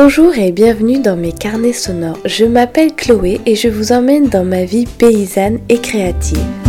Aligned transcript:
Bonjour 0.00 0.32
et 0.38 0.52
bienvenue 0.52 1.00
dans 1.00 1.16
mes 1.16 1.32
carnets 1.32 1.72
sonores. 1.72 2.20
Je 2.24 2.44
m'appelle 2.44 2.94
Chloé 2.94 3.40
et 3.46 3.56
je 3.56 3.66
vous 3.66 3.90
emmène 3.90 4.28
dans 4.28 4.44
ma 4.44 4.64
vie 4.64 4.86
paysanne 4.86 5.58
et 5.68 5.80
créative. 5.80 6.67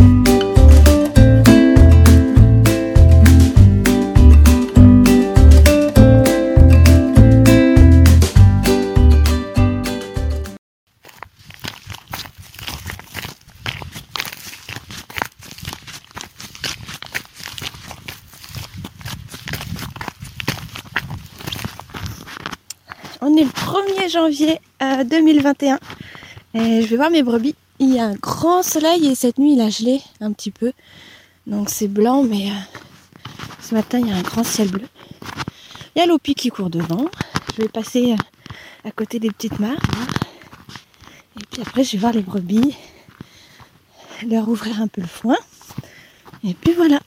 Janvier 24.29 24.61
2021 24.79 25.73
euh, 25.73 25.79
et 26.53 26.81
je 26.83 26.87
vais 26.87 26.97
voir 26.97 27.09
mes 27.09 27.23
brebis. 27.23 27.55
Il 27.79 27.95
y 27.95 27.99
a 27.99 28.05
un 28.05 28.13
grand 28.13 28.61
soleil 28.61 29.07
et 29.07 29.15
cette 29.15 29.39
nuit 29.39 29.53
il 29.53 29.61
a 29.61 29.71
gelé 29.71 30.01
un 30.21 30.33
petit 30.33 30.51
peu. 30.51 30.71
Donc 31.47 31.71
c'est 31.71 31.87
blanc 31.87 32.21
mais 32.21 32.51
euh, 32.51 32.53
ce 33.59 33.73
matin 33.73 33.97
il 33.97 34.07
y 34.07 34.11
a 34.11 34.15
un 34.15 34.21
grand 34.21 34.43
ciel 34.43 34.69
bleu. 34.69 34.85
Il 35.95 35.99
y 35.99 36.01
a 36.03 36.05
l'opi 36.05 36.35
qui 36.35 36.49
court 36.49 36.69
devant. 36.69 37.09
Je 37.55 37.63
vais 37.63 37.69
passer 37.69 38.11
euh, 38.13 38.87
à 38.87 38.91
côté 38.91 39.17
des 39.19 39.31
petites 39.31 39.59
mares. 39.59 39.81
Et 41.35 41.43
puis 41.51 41.63
après 41.63 41.83
je 41.83 41.93
vais 41.93 41.97
voir 41.97 42.13
les 42.13 42.21
brebis. 42.21 42.75
Leur 44.27 44.47
ouvrir 44.47 44.79
un 44.79 44.87
peu 44.87 45.01
le 45.01 45.07
foin. 45.07 45.37
Et 46.43 46.53
puis 46.53 46.73
voilà. 46.73 46.99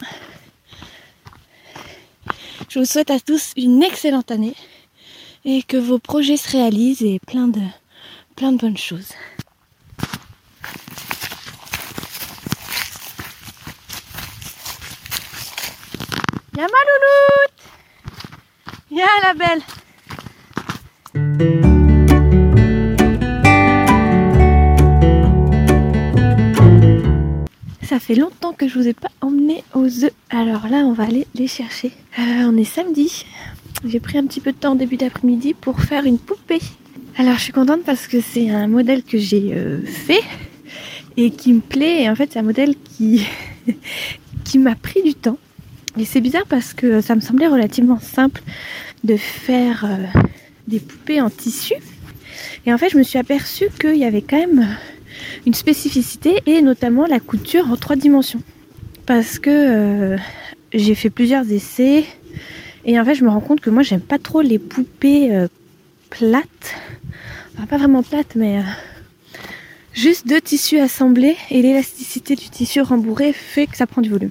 Je 2.69 2.81
vous 2.81 2.85
souhaite 2.85 3.13
à 3.13 3.21
tous 3.21 3.53
une 3.57 3.81
excellente 3.85 4.33
année 4.33 4.57
et 5.45 5.63
que 5.63 5.77
vos 5.77 5.99
projets 5.99 6.37
se 6.37 6.51
réalisent 6.53 7.03
et 7.03 7.19
plein 7.27 7.49
de, 7.49 7.61
plein 8.37 8.53
de 8.53 8.59
bonnes 8.59 8.77
choses. 8.77 9.13
Y'a 16.57 16.63
ma 16.63 16.69
louloute 16.69 17.63
Y'a 18.91 19.07
la 19.23 19.35
belle 19.35 19.63
Ça 27.83 27.99
fait 27.99 28.15
longtemps 28.15 28.53
que 28.53 28.69
je 28.69 28.79
vous 28.79 28.89
ai 28.89 28.95
pas 28.95 29.11
emmené 29.21 29.65
aux 29.75 30.05
œufs. 30.05 30.13
Alors 30.31 30.69
là, 30.69 30.79
on 30.79 30.93
va 30.93 31.05
aller 31.05 31.27
les 31.35 31.47
chercher. 31.47 31.93
Euh, 32.19 32.45
on 32.47 32.57
est 32.57 32.65
samedi. 32.65 33.27
J'ai 33.85 33.99
pris 33.99 34.17
un 34.17 34.27
petit 34.27 34.41
peu 34.41 34.53
de 34.53 34.57
temps 34.57 34.73
en 34.73 34.75
début 34.77 34.97
d'après-midi 34.97 35.55
pour 35.55 35.81
faire 35.81 36.05
une 36.05 36.19
poupée. 36.19 36.61
Alors 37.17 37.35
je 37.35 37.41
suis 37.41 37.53
contente 37.53 37.83
parce 37.85 38.07
que 38.07 38.21
c'est 38.21 38.49
un 38.49 38.69
modèle 38.69 39.03
que 39.03 39.19
j'ai 39.19 39.53
euh, 39.55 39.85
fait 39.85 40.23
et 41.17 41.31
qui 41.31 41.53
me 41.53 41.61
plaît. 41.61 42.05
Et 42.05 42.09
en 42.09 42.15
fait, 42.15 42.31
c'est 42.33 42.39
un 42.39 42.45
modèle 42.45 42.77
qui, 42.77 43.27
qui 44.45 44.59
m'a 44.59 44.77
pris 44.77 45.03
du 45.03 45.15
temps. 45.15 45.39
Et 45.99 46.05
c'est 46.05 46.21
bizarre 46.21 46.47
parce 46.49 46.75
que 46.75 47.01
ça 47.01 47.17
me 47.17 47.21
semblait 47.21 47.49
relativement 47.49 47.99
simple 47.99 48.41
de 49.03 49.17
faire 49.17 49.85
euh, 49.85 50.21
des 50.69 50.79
poupées 50.79 51.21
en 51.21 51.29
tissu. 51.29 51.75
Et 52.65 52.73
en 52.73 52.79
fait, 52.79 52.89
je 52.89 52.97
me 52.97 53.03
suis 53.03 53.19
aperçue 53.19 53.69
qu'il 53.81 53.97
y 53.97 54.05
avait 54.05 54.23
quand 54.23 54.39
même 54.39 54.77
une 55.45 55.55
spécificité 55.55 56.37
et 56.47 56.63
notamment 56.63 57.07
la 57.07 57.19
couture 57.19 57.69
en 57.69 57.77
trois 57.77 57.97
dimensions. 57.97 58.41
Parce 59.07 59.41
que 59.41 59.51
euh, 59.51 60.17
j'ai 60.73 60.95
fait 60.95 61.11
plusieurs 61.11 61.51
essais 61.51 62.05
et 62.85 62.99
en 62.99 63.05
fait, 63.05 63.15
je 63.15 63.25
me 63.25 63.31
rends 63.31 63.41
compte 63.41 63.61
que 63.61 63.71
moi, 63.71 63.83
j'aime 63.83 64.01
pas 64.01 64.19
trop 64.19 64.43
les 64.43 64.59
poupées 64.59 65.35
euh, 65.35 65.49
plates. 66.11 66.75
Enfin, 67.55 67.67
pas 67.67 67.79
vraiment 67.79 68.03
plates, 68.03 68.35
mais 68.35 68.59
euh, 68.59 68.63
juste 69.95 70.27
deux 70.27 70.41
tissus 70.41 70.79
assemblés 70.79 71.37
et 71.51 71.63
l'élasticité 71.63 72.35
du 72.35 72.49
tissu 72.49 72.81
rembourré 72.81 73.33
fait 73.33 73.67
que 73.67 73.77
ça 73.77 73.87
prend 73.87 74.03
du 74.03 74.11
volume. 74.11 74.31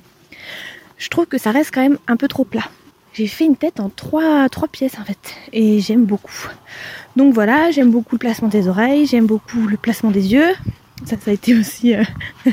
Je 0.98 1.10
trouve 1.10 1.26
que 1.26 1.38
ça 1.38 1.52
reste 1.52 1.72
quand 1.74 1.82
même 1.82 1.98
un 2.08 2.18
peu 2.18 2.28
trop 2.28 2.44
plat. 2.44 2.66
J'ai 3.14 3.28
fait 3.28 3.46
une 3.46 3.58
tête 3.58 3.80
en 3.80 3.90
trois, 3.90 4.48
trois 4.50 4.68
pièces 4.68 4.98
en 5.00 5.04
fait 5.04 5.36
et 5.52 5.80
j'aime 5.80 6.06
beaucoup. 6.06 6.48
Donc 7.16 7.34
voilà, 7.34 7.72
j'aime 7.72 7.92
beaucoup 7.92 8.16
le 8.16 8.20
placement 8.20 8.48
des 8.48 8.68
oreilles, 8.68 9.06
j'aime 9.06 9.26
beaucoup 9.26 9.68
le 9.68 9.78
placement 9.78 10.12
des 10.12 10.32
yeux. 10.32 10.54
Ça, 11.06 11.18
ça 11.20 11.32
a 11.32 11.34
été 11.34 11.56
aussi. 11.56 11.96
Euh, 11.96 12.04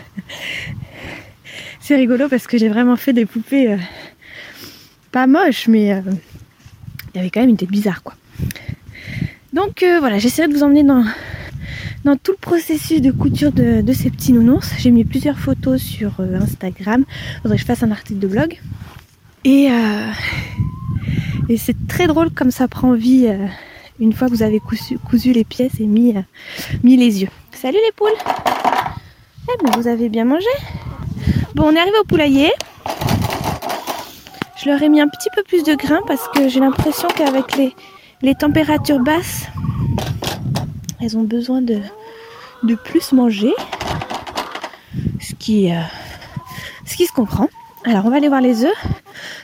c'est 1.81 1.97
rigolo 1.97 2.29
parce 2.29 2.47
que 2.47 2.59
j'ai 2.59 2.69
vraiment 2.69 2.97
fait 2.97 3.13
des 3.13 3.27
poupées 3.27 3.77
pas 5.11 5.27
moche, 5.27 5.69
mais 5.69 5.93
euh, 5.93 6.01
il 7.15 7.17
y 7.17 7.21
avait 7.21 7.31
quand 7.31 7.41
même 7.41 7.51
une 7.51 7.57
tête 7.57 7.71
bizarre, 7.71 8.03
quoi. 8.03 8.15
Donc 9.53 9.83
euh, 9.83 9.99
voilà, 9.99 10.19
j'essaierai 10.19 10.49
de 10.49 10.55
vous 10.55 10.63
emmener 10.63 10.85
dans, 10.85 11.05
tout 12.23 12.33
le 12.33 12.39
processus 12.39 13.01
de 13.01 13.11
couture 13.11 13.53
de, 13.53 13.93
ces 13.93 14.11
petits 14.11 14.33
nounours. 14.33 14.73
J'ai 14.79 14.91
mis 14.91 15.05
plusieurs 15.05 15.39
photos 15.39 15.81
sur 15.81 16.21
euh, 16.21 16.41
Instagram. 16.41 17.05
Faudrait 17.43 17.57
que 17.57 17.63
je 17.63 17.67
fasse 17.67 17.83
un 17.83 17.91
article 17.91 18.19
de 18.21 18.29
blog. 18.29 18.61
Et, 19.45 19.69
c'est 21.57 21.87
très 21.87 22.07
drôle 22.07 22.31
comme 22.31 22.51
ça 22.51 22.69
prend 22.69 22.93
vie 22.93 23.29
une 23.99 24.13
fois 24.13 24.29
que 24.29 24.35
vous 24.35 24.43
avez 24.43 24.61
cousu, 24.61 25.33
les 25.33 25.45
pièces 25.45 25.81
et 25.81 25.87
mis, 25.87 26.15
mis 26.83 26.97
les 26.99 27.23
yeux. 27.23 27.31
Salut 27.53 27.79
les 27.85 27.93
poules 27.93 28.11
Eh 29.49 29.65
ben 29.65 29.81
vous 29.81 29.89
avez 29.89 30.11
bien 30.11 30.27
mangé 30.27 30.47
Bon, 31.55 31.65
on 31.65 31.73
est 31.75 31.81
arrivé 31.81 31.97
au 31.99 32.05
poulailler. 32.05 32.51
Je 34.61 34.69
leur 34.69 34.83
ai 34.83 34.89
mis 34.89 35.01
un 35.01 35.09
petit 35.09 35.29
peu 35.35 35.43
plus 35.45 35.63
de 35.63 35.75
grains 35.75 36.01
parce 36.07 36.29
que 36.35 36.49
j'ai 36.49 36.59
l'impression 36.59 37.07
qu'avec 37.09 37.57
les, 37.57 37.75
les 38.23 38.35
températures 38.35 38.99
basses, 38.99 39.47
elles 41.01 41.17
ont 41.17 41.23
besoin 41.23 41.63
de, 41.63 41.81
de 42.65 42.75
plus 42.75 43.13
manger. 43.13 43.53
Ce 45.21 45.35
qui, 45.35 45.71
euh, 45.71 45.81
ce 46.87 46.97
qui 46.97 47.07
se 47.07 47.13
comprend. 47.13 47.49
Alors 47.85 48.05
on 48.07 48.11
va 48.11 48.17
aller 48.17 48.29
voir 48.29 48.41
les 48.41 48.65
œufs. 48.65 48.87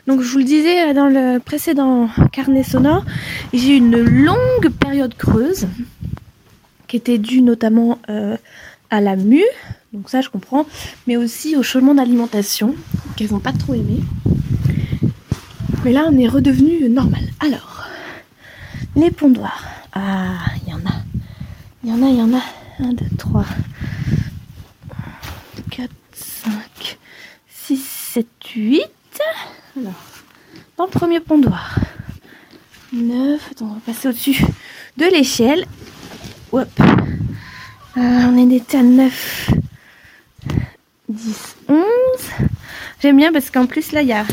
Donc 0.08 0.20
je 0.20 0.30
vous 0.32 0.38
le 0.38 0.44
disais 0.44 0.92
dans 0.94 1.06
le 1.06 1.38
précédent 1.38 2.08
carnet 2.32 2.64
sonore, 2.64 3.04
j'ai 3.52 3.74
eu 3.74 3.76
une 3.76 3.96
longue 3.96 4.68
période 4.80 5.14
creuse 5.14 5.68
qui 6.88 6.96
était 6.96 7.18
due 7.18 7.40
notamment 7.40 7.98
euh, 8.10 8.36
à 8.90 9.00
la 9.00 9.16
mue, 9.16 9.44
donc 9.92 10.10
ça 10.10 10.20
je 10.20 10.28
comprends, 10.28 10.66
mais 11.06 11.16
aussi 11.16 11.56
au 11.56 11.62
changement 11.62 11.94
d'alimentation 11.94 12.74
qu'elles 13.16 13.32
n'ont 13.32 13.40
pas 13.40 13.52
trop 13.52 13.74
aimé. 13.74 14.00
Mais 15.84 15.92
là, 15.92 16.06
on 16.10 16.18
est 16.18 16.28
redevenu 16.28 16.88
normal. 16.88 17.20
Alors, 17.40 17.86
les 18.96 19.10
pondoirs. 19.10 19.62
Ah, 19.92 20.38
il 20.62 20.70
y 20.70 20.74
en 20.74 20.78
a. 20.78 20.94
Il 21.82 21.90
y 21.90 21.92
en 21.92 22.02
a, 22.02 22.08
il 22.08 22.16
y 22.16 22.22
en 22.22 22.32
a. 22.32 22.42
1, 22.80 22.94
2, 22.94 23.04
3, 23.18 23.44
4, 25.70 25.90
5, 26.14 26.98
6, 27.48 27.86
7, 28.14 28.26
8. 28.56 28.82
Alors, 29.78 29.92
dans 30.78 30.86
le 30.86 30.90
premier 30.90 31.20
pondoir. 31.20 31.78
9. 32.94 33.50
Attends, 33.50 33.66
on 33.66 33.74
va 33.74 33.80
passer 33.84 34.08
au-dessus 34.08 34.42
de 34.96 35.04
l'échelle. 35.04 35.66
Hop. 36.50 36.68
Euh, 36.80 38.00
on 38.00 38.38
est 38.38 38.56
était 38.56 38.78
à 38.78 38.82
9, 38.82 39.50
10, 41.10 41.56
11. 41.68 41.78
J'aime 43.02 43.18
bien 43.18 43.32
parce 43.32 43.50
qu'en 43.50 43.66
plus, 43.66 43.92
là, 43.92 44.00
il 44.00 44.08
y 44.08 44.12
a 44.12 44.24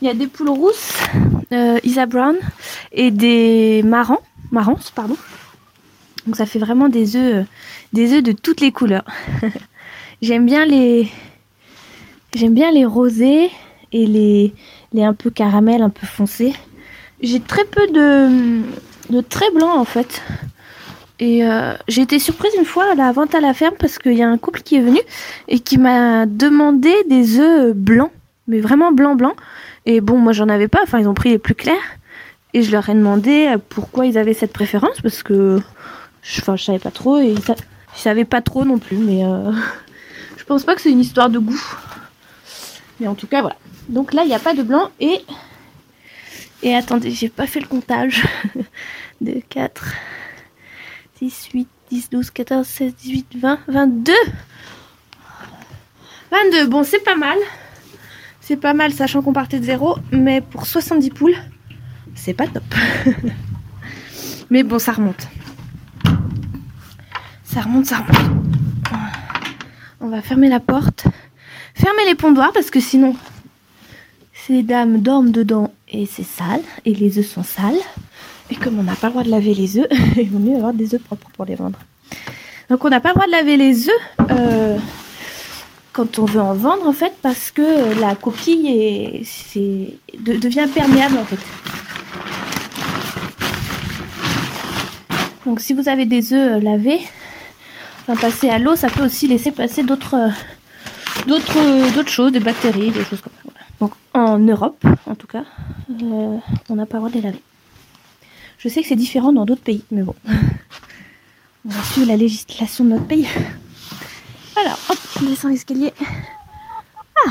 il 0.00 0.08
y 0.08 0.10
a 0.10 0.14
des 0.14 0.26
poules 0.26 0.50
rousses, 0.50 0.92
euh, 1.52 1.78
Isa 1.84 2.06
Brown, 2.06 2.36
et 2.92 3.10
des 3.10 3.82
marrons, 3.84 4.20
marrons, 4.50 4.78
pardon. 4.94 5.16
Donc 6.26 6.36
ça 6.36 6.46
fait 6.46 6.58
vraiment 6.58 6.88
des 6.88 7.16
œufs, 7.16 7.46
des 7.92 8.12
œufs 8.12 8.22
de 8.22 8.32
toutes 8.32 8.60
les 8.60 8.72
couleurs. 8.72 9.04
j'aime 10.22 10.46
bien 10.46 10.64
les, 10.64 11.08
j'aime 12.34 12.54
bien 12.54 12.70
les 12.70 12.84
rosés 12.84 13.50
et 13.92 14.06
les, 14.06 14.54
les 14.92 15.02
un 15.02 15.14
peu 15.14 15.30
caramel, 15.30 15.82
un 15.82 15.90
peu 15.90 16.06
foncés. 16.06 16.54
J'ai 17.20 17.40
très 17.40 17.64
peu 17.64 17.86
de, 17.86 18.62
de 19.10 19.20
très 19.20 19.50
blancs 19.50 19.76
en 19.76 19.84
fait. 19.84 20.22
Et 21.18 21.44
euh, 21.44 21.74
j'ai 21.86 22.00
été 22.00 22.18
surprise 22.18 22.52
une 22.58 22.64
fois 22.64 22.92
à 22.92 22.94
la 22.94 23.12
vente 23.12 23.34
à 23.34 23.40
la 23.40 23.52
ferme 23.52 23.74
parce 23.78 23.98
qu'il 23.98 24.14
y 24.14 24.22
a 24.22 24.28
un 24.28 24.38
couple 24.38 24.62
qui 24.62 24.76
est 24.76 24.80
venu 24.80 25.00
et 25.48 25.60
qui 25.60 25.76
m'a 25.76 26.24
demandé 26.24 26.94
des 27.08 27.38
œufs 27.38 27.74
blancs, 27.74 28.10
mais 28.46 28.60
vraiment 28.60 28.90
blanc 28.90 29.16
blanc. 29.16 29.34
Et 29.90 30.00
bon, 30.00 30.18
moi 30.18 30.32
j'en 30.32 30.48
avais 30.48 30.68
pas, 30.68 30.78
enfin 30.84 31.00
ils 31.00 31.08
ont 31.08 31.14
pris 31.14 31.30
les 31.30 31.38
plus 31.38 31.56
clairs. 31.56 31.98
Et 32.54 32.62
je 32.62 32.70
leur 32.70 32.88
ai 32.88 32.94
demandé 32.94 33.48
euh, 33.48 33.58
pourquoi 33.58 34.06
ils 34.06 34.16
avaient 34.18 34.34
cette 34.34 34.52
préférence, 34.52 35.00
parce 35.00 35.24
que 35.24 35.60
je, 36.22 36.40
enfin, 36.40 36.54
je 36.54 36.62
savais 36.62 36.78
pas 36.78 36.92
trop, 36.92 37.18
et 37.18 37.26
ils, 37.26 37.40
savaient 37.96 38.24
pas 38.24 38.40
trop 38.40 38.64
non 38.64 38.78
plus, 38.78 38.98
mais 38.98 39.24
euh, 39.24 39.50
je 40.36 40.44
pense 40.44 40.62
pas 40.62 40.76
que 40.76 40.80
c'est 40.80 40.92
une 40.92 41.00
histoire 41.00 41.28
de 41.28 41.40
goût. 41.40 41.60
Mais 43.00 43.08
en 43.08 43.16
tout 43.16 43.26
cas, 43.26 43.40
voilà. 43.40 43.56
Donc 43.88 44.12
là, 44.12 44.22
il 44.22 44.28
n'y 44.28 44.34
a 44.34 44.38
pas 44.38 44.54
de 44.54 44.62
blanc, 44.62 44.90
et... 45.00 45.24
Et 46.62 46.76
attendez, 46.76 47.10
j'ai 47.10 47.30
pas 47.30 47.46
fait 47.46 47.58
le 47.58 47.66
comptage. 47.66 48.22
2, 49.22 49.40
4, 49.48 49.94
6, 51.18 51.48
8, 51.52 51.68
10, 51.90 52.10
12, 52.10 52.30
14, 52.30 52.66
16, 52.66 52.94
18, 52.94 53.26
20, 53.38 53.58
22 53.66 54.12
22, 56.30 56.66
bon 56.66 56.84
c'est 56.84 57.02
pas 57.02 57.16
mal. 57.16 57.38
C'est 58.50 58.56
pas 58.56 58.74
mal, 58.74 58.92
sachant 58.92 59.22
qu'on 59.22 59.32
partait 59.32 59.60
de 59.60 59.64
zéro, 59.64 59.96
mais 60.10 60.40
pour 60.40 60.66
70 60.66 61.10
poules, 61.10 61.36
c'est 62.16 62.34
pas 62.34 62.48
top. 62.48 62.64
Mais 64.50 64.64
bon, 64.64 64.80
ça 64.80 64.90
remonte. 64.90 65.28
Ça 67.44 67.60
remonte, 67.60 67.86
ça 67.86 67.98
remonte. 67.98 68.40
On 70.00 70.08
va 70.08 70.20
fermer 70.20 70.48
la 70.48 70.58
porte. 70.58 71.04
Fermer 71.74 72.04
les 72.08 72.16
pondoirs 72.16 72.50
parce 72.52 72.70
que 72.70 72.80
sinon, 72.80 73.14
ces 74.32 74.64
dames 74.64 75.00
dorment 75.00 75.30
dedans 75.30 75.72
et 75.88 76.04
c'est 76.06 76.24
sale. 76.24 76.62
Et 76.84 76.92
les 76.92 77.20
œufs 77.20 77.28
sont 77.28 77.44
sales. 77.44 77.78
Et 78.50 78.56
comme 78.56 78.80
on 78.80 78.82
n'a 78.82 78.96
pas 78.96 79.06
le 79.06 79.12
droit 79.12 79.22
de 79.22 79.30
laver 79.30 79.54
les 79.54 79.78
œufs, 79.78 79.86
il 80.16 80.28
vaut 80.28 80.40
mieux 80.40 80.56
avoir 80.56 80.74
des 80.74 80.92
œufs 80.92 81.02
propres 81.02 81.30
pour 81.36 81.44
les 81.44 81.54
vendre. 81.54 81.78
Donc 82.68 82.84
on 82.84 82.88
n'a 82.88 82.98
pas 82.98 83.10
le 83.10 83.14
droit 83.14 83.26
de 83.26 83.30
laver 83.30 83.56
les 83.56 83.88
œufs 83.88 84.28
euh, 84.28 84.76
on 86.18 86.24
veut 86.24 86.40
en 86.40 86.54
vendre 86.54 86.86
en 86.86 86.92
fait 86.92 87.12
parce 87.22 87.50
que 87.50 87.98
la 88.00 88.14
coquille 88.14 88.68
est, 88.68 89.22
devient 90.18 90.68
perméable 90.72 91.18
en 91.18 91.24
fait. 91.24 91.38
Donc 95.46 95.60
si 95.60 95.72
vous 95.72 95.88
avez 95.88 96.06
des 96.06 96.32
œufs 96.32 96.62
lavés, 96.62 97.00
enfin 98.02 98.16
passer 98.16 98.48
à 98.48 98.58
l'eau, 98.58 98.76
ça 98.76 98.88
peut 98.88 99.04
aussi 99.04 99.26
laisser 99.26 99.50
passer 99.50 99.82
d'autres 99.82 100.30
d'autres 101.26 101.92
d'autres 101.94 102.10
choses, 102.10 102.32
des 102.32 102.40
bactéries, 102.40 102.90
des 102.90 103.04
choses 103.04 103.20
comme 103.20 103.32
ça. 103.44 103.50
Donc 103.80 103.92
en 104.14 104.38
Europe, 104.38 104.84
en 105.06 105.14
tout 105.14 105.26
cas, 105.26 105.44
euh, 105.90 106.36
on 106.68 106.74
n'a 106.76 106.86
pas 106.86 106.98
le 106.98 107.00
droit 107.00 107.10
de 107.10 107.14
les 107.14 107.22
laver. 107.22 107.42
Je 108.58 108.68
sais 108.68 108.82
que 108.82 108.88
c'est 108.88 108.96
différent 108.96 109.32
dans 109.32 109.46
d'autres 109.46 109.62
pays, 109.62 109.82
mais 109.90 110.02
bon. 110.02 110.14
On 111.66 111.68
va 111.68 111.82
suivre 111.82 112.08
la 112.08 112.16
législation 112.16 112.84
de 112.84 112.90
notre 112.90 113.06
pays. 113.06 113.26
Alors, 114.60 114.78
hop, 114.90 114.98
on 115.22 115.24
descend 115.24 115.52
l'escalier. 115.52 115.92
Ah. 117.26 117.30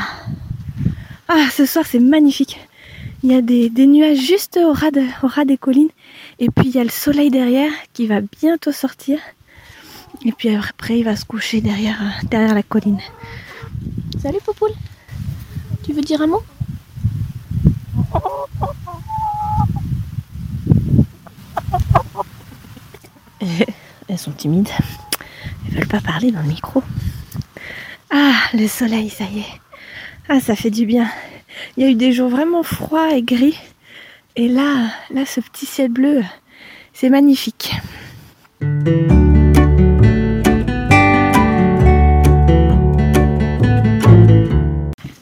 ah, 1.28 1.46
ce 1.52 1.66
soir 1.66 1.86
c'est 1.86 2.00
magnifique. 2.00 2.60
Il 3.22 3.32
y 3.32 3.36
a 3.36 3.42
des, 3.42 3.70
nuages 3.86 4.18
juste 4.18 4.58
au 4.58 4.74
ras, 4.74 5.46
des 5.46 5.58
collines. 5.58 5.90
Et 6.40 6.50
puis 6.50 6.70
il 6.70 6.76
y 6.76 6.80
a 6.80 6.84
le 6.84 6.90
soleil 6.90 7.30
derrière 7.30 7.72
qui 7.94 8.08
va 8.08 8.22
bientôt 8.22 8.72
sortir. 8.72 9.20
Et 10.26 10.32
puis 10.32 10.56
après 10.56 11.00
il 11.00 11.04
va 11.04 11.16
se 11.16 11.26
coucher 11.26 11.62
derrière, 11.62 12.00
derrière 12.24 12.56
la 12.56 12.64
colline. 12.64 13.00
Salut 14.22 14.40
Poupoule 14.44 14.74
Tu 15.84 15.94
veux 15.94 16.02
dire 16.02 16.22
un 16.22 16.28
mot? 16.28 16.42
Elles 24.08 24.18
sont 24.18 24.32
timides. 24.32 24.70
Elles 25.68 25.76
veulent 25.78 25.88
pas 25.88 26.02
parler 26.02 26.32
dans 26.32 26.42
le 26.42 26.48
micro. 26.48 26.82
Ah, 28.12 28.34
le 28.56 28.68
soleil, 28.68 29.10
ça 29.10 29.26
y 29.26 29.40
est. 29.40 29.62
Ah, 30.28 30.40
ça 30.40 30.56
fait 30.56 30.72
du 30.72 30.88
bien. 30.88 31.08
Il 31.78 31.84
y 31.84 31.86
a 31.86 31.90
eu 31.90 31.96
des 31.96 32.12
jours 32.12 32.30
vraiment 32.30 32.64
froids 32.64 33.14
et 33.14 33.22
gris. 33.22 33.58
Et 34.36 34.48
là, 34.48 34.88
là, 35.14 35.26
ce 35.26 35.42
petit 35.42 35.68
ciel 35.68 35.92
bleu, 35.92 36.24
c'est 36.94 37.10
magnifique. 37.10 37.72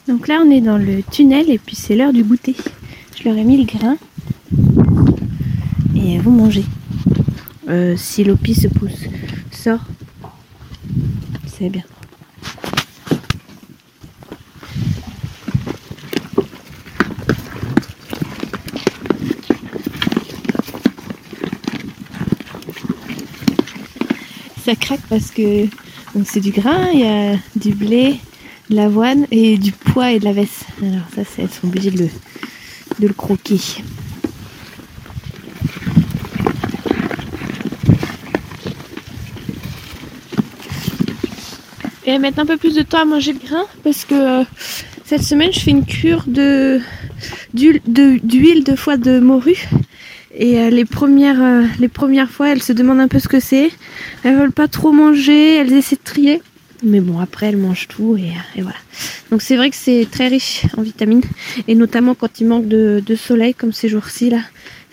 Donc 0.06 0.26
là, 0.26 0.40
on 0.42 0.50
est 0.50 0.62
dans 0.62 0.78
le 0.78 1.02
tunnel 1.02 1.50
et 1.50 1.58
puis 1.58 1.76
c'est 1.76 1.94
l'heure 1.94 2.14
du 2.14 2.24
goûter. 2.24 2.56
Je 3.18 3.28
leur 3.28 3.36
ai 3.36 3.44
mis 3.44 3.58
le 3.58 3.64
grain 3.64 3.98
et 5.94 6.18
vous 6.18 6.30
mangez. 6.30 6.64
Euh, 7.68 7.96
si 7.98 8.24
l'opi 8.24 8.54
se 8.54 8.68
pousse. 8.68 9.04
Sors. 9.50 9.84
C'est 11.46 11.68
bien. 11.68 11.82
Craque 24.74 25.00
parce 25.08 25.30
que 25.30 25.66
c'est 26.24 26.40
du 26.40 26.50
grain, 26.50 26.88
il 26.92 27.00
y 27.00 27.06
a 27.06 27.36
du 27.56 27.72
blé, 27.72 28.20
de 28.70 28.76
l'avoine 28.76 29.26
et 29.30 29.56
du 29.56 29.72
pois 29.72 30.12
et 30.12 30.18
de 30.18 30.24
la 30.24 30.32
veste. 30.32 30.66
Alors 30.82 31.06
ça, 31.14 31.22
c'est 31.24 31.42
elles 31.42 31.50
sont 31.50 31.68
de 31.68 31.90
le, 31.90 32.08
de 32.98 33.06
le 33.06 33.14
croquer. 33.14 33.60
et 42.08 42.18
mettre 42.18 42.38
un 42.38 42.46
peu 42.46 42.56
plus 42.56 42.74
de 42.74 42.82
temps 42.82 43.02
à 43.02 43.04
manger 43.04 43.34
le 43.34 43.38
grain 43.38 43.64
parce 43.84 44.06
que 44.06 44.40
euh, 44.40 44.44
cette 45.04 45.22
semaine 45.22 45.52
je 45.52 45.60
fais 45.60 45.72
une 45.72 45.84
cure 45.84 46.24
de 46.26 46.80
d'huile 47.52 48.64
de, 48.64 48.76
foie 48.76 48.96
de 48.96 49.20
morue 49.20 49.68
et 50.38 50.58
euh, 50.60 50.70
les 50.70 50.84
premières 50.86 51.42
euh, 51.42 51.64
les 51.78 51.88
premières 51.88 52.30
fois 52.30 52.50
elles 52.50 52.62
se 52.62 52.72
demandent 52.72 53.00
un 53.00 53.08
peu 53.08 53.18
ce 53.18 53.28
que 53.28 53.40
c'est. 53.40 53.70
Elles 54.24 54.36
veulent 54.36 54.52
pas 54.52 54.68
trop 54.68 54.92
manger 54.92 55.56
elles 55.56 55.72
essaient 55.72 55.96
de 55.96 56.00
trier. 56.02 56.42
Mais 56.82 57.00
bon 57.00 57.18
après 57.18 57.46
elles 57.46 57.56
mangent 57.56 57.88
tout 57.88 58.16
et, 58.16 58.62
voilà. 58.62 58.78
Donc 59.30 59.42
c'est 59.42 59.56
vrai 59.56 59.68
que 59.68 59.76
c'est 59.76 60.06
très 60.10 60.28
riche 60.28 60.62
en 60.76 60.82
vitamines. 60.82 61.22
Et 61.66 61.74
notamment 61.74 62.14
quand 62.14 62.40
il 62.40 62.46
manque 62.46 62.68
de, 62.68 63.02
soleil 63.16 63.52
comme 63.52 63.72
ces 63.72 63.88
jours-ci 63.88 64.30
là 64.30 64.40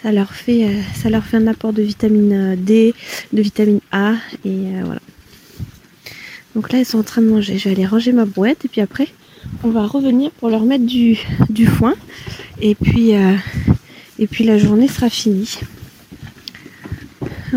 ça 0.03 0.11
leur 0.11 0.33
fait 0.33 0.67
ça 0.95 1.09
leur 1.09 1.23
fait 1.23 1.37
un 1.37 1.47
apport 1.47 1.73
de 1.73 1.81
vitamine 1.81 2.55
D 2.57 2.93
de 3.31 3.41
vitamine 3.41 3.79
A 3.91 4.13
et 4.43 4.81
voilà. 4.83 4.99
Donc 6.55 6.71
là, 6.71 6.79
elles 6.79 6.85
sont 6.85 6.99
en 6.99 7.03
train 7.03 7.21
de 7.21 7.27
manger. 7.27 7.57
Je 7.57 7.67
vais 7.67 7.75
aller 7.75 7.85
ranger 7.85 8.13
ma 8.13 8.23
boîte 8.23 8.63
et 8.63 8.69
puis 8.69 8.79
après, 8.79 9.09
on 9.63 9.69
va 9.69 9.85
revenir 9.85 10.31
pour 10.31 10.49
leur 10.49 10.63
mettre 10.63 10.85
du, 10.85 11.17
foin. 11.67 11.95
Et 12.61 12.75
puis, 12.75 13.13
euh, 13.13 13.35
et 14.19 14.27
puis 14.27 14.43
la 14.43 14.57
journée 14.57 14.87
sera 14.87 15.09
finie. 15.09 15.59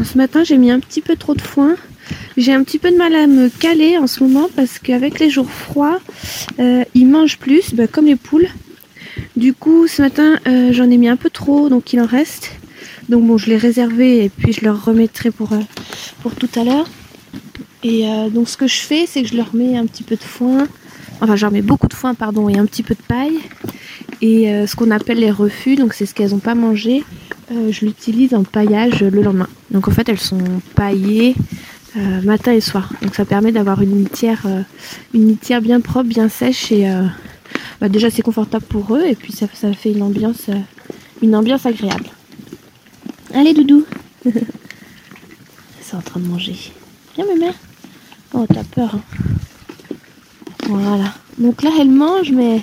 ce 0.02 0.16
matin, 0.16 0.44
j'ai 0.44 0.58
mis 0.58 0.70
un 0.70 0.80
petit 0.80 1.00
peu 1.00 1.16
trop 1.16 1.34
de 1.34 1.40
foin. 1.40 1.76
J'ai 2.36 2.52
un 2.52 2.62
petit 2.62 2.78
peu 2.78 2.90
de 2.90 2.96
mal 2.96 3.14
à 3.14 3.26
me 3.26 3.48
caler 3.48 3.98
en 3.98 4.06
ce 4.06 4.22
moment 4.22 4.48
parce 4.54 4.78
qu'avec 4.78 5.18
les 5.18 5.28
jours 5.28 5.50
froids, 5.50 6.00
euh, 6.58 6.84
ils 6.94 7.06
mangent 7.06 7.38
plus, 7.38 7.74
bah, 7.74 7.86
comme 7.86 8.06
les 8.06 8.16
poules. 8.16 8.48
Du 9.36 9.52
coup, 9.52 9.86
ce 9.88 10.02
matin, 10.02 10.38
euh, 10.46 10.72
j'en 10.72 10.90
ai 10.90 10.96
mis 10.96 11.08
un 11.08 11.16
peu 11.16 11.30
trop, 11.30 11.68
donc 11.68 11.92
il 11.92 12.00
en 12.00 12.06
reste. 12.06 12.52
Donc 13.08 13.26
bon, 13.26 13.38
je 13.38 13.46
l'ai 13.46 13.56
réservé 13.56 14.24
et 14.24 14.28
puis 14.28 14.52
je 14.52 14.64
leur 14.64 14.84
remettrai 14.84 15.30
pour, 15.30 15.50
pour 16.22 16.34
tout 16.34 16.48
à 16.56 16.64
l'heure. 16.64 16.88
Et 17.82 18.08
euh, 18.08 18.28
donc 18.28 18.48
ce 18.48 18.56
que 18.56 18.66
je 18.66 18.78
fais, 18.78 19.06
c'est 19.06 19.22
que 19.22 19.28
je 19.28 19.36
leur 19.36 19.54
mets 19.54 19.76
un 19.76 19.86
petit 19.86 20.02
peu 20.02 20.16
de 20.16 20.22
foin, 20.22 20.66
enfin 21.20 21.36
je 21.36 21.42
leur 21.42 21.52
mets 21.52 21.62
beaucoup 21.62 21.86
de 21.86 21.94
foin, 21.94 22.14
pardon, 22.14 22.48
et 22.48 22.58
un 22.58 22.66
petit 22.66 22.82
peu 22.82 22.94
de 22.94 23.02
paille. 23.02 23.38
Et 24.20 24.50
euh, 24.50 24.66
ce 24.66 24.76
qu'on 24.76 24.90
appelle 24.90 25.18
les 25.18 25.30
refus, 25.30 25.76
donc 25.76 25.94
c'est 25.94 26.06
ce 26.06 26.14
qu'elles 26.14 26.30
n'ont 26.30 26.38
pas 26.38 26.54
mangé, 26.54 27.04
euh, 27.52 27.70
je 27.70 27.84
l'utilise 27.84 28.34
en 28.34 28.44
paillage 28.44 29.02
le 29.02 29.22
lendemain. 29.22 29.48
Donc 29.70 29.88
en 29.88 29.90
fait 29.90 30.08
elles 30.08 30.20
sont 30.20 30.42
paillées 30.74 31.34
matin 32.22 32.52
et 32.52 32.60
soir. 32.60 32.92
Donc 33.02 33.16
ça 33.16 33.24
permet 33.24 33.50
d'avoir 33.50 33.82
une 33.82 33.98
litière, 33.98 34.46
une 35.14 35.26
litière 35.26 35.60
bien 35.60 35.80
propre, 35.80 36.08
bien 36.08 36.28
sèche 36.28 36.70
et 36.70 36.86
bah, 37.80 37.88
déjà 37.88 38.08
c'est 38.08 38.22
confortable 38.22 38.66
pour 38.66 38.94
eux 38.94 39.04
et 39.04 39.16
puis 39.16 39.32
ça, 39.32 39.46
ça 39.52 39.72
fait 39.72 39.90
une 39.90 40.02
ambiance, 40.02 40.48
une 41.22 41.34
ambiance 41.34 41.66
agréable. 41.66 42.04
Allez 43.34 43.52
doudou 43.52 43.84
C'est 45.80 45.96
en 45.96 46.00
train 46.00 46.20
de 46.20 46.26
manger. 46.26 46.54
Viens 47.16 47.26
mémé 47.26 47.50
Oh, 48.34 48.44
t'as 48.46 48.64
peur. 48.64 48.94
Hein. 48.94 49.02
Voilà. 50.66 51.14
Donc 51.38 51.62
là, 51.62 51.70
elles 51.80 51.90
mangent, 51.90 52.32
mais 52.32 52.62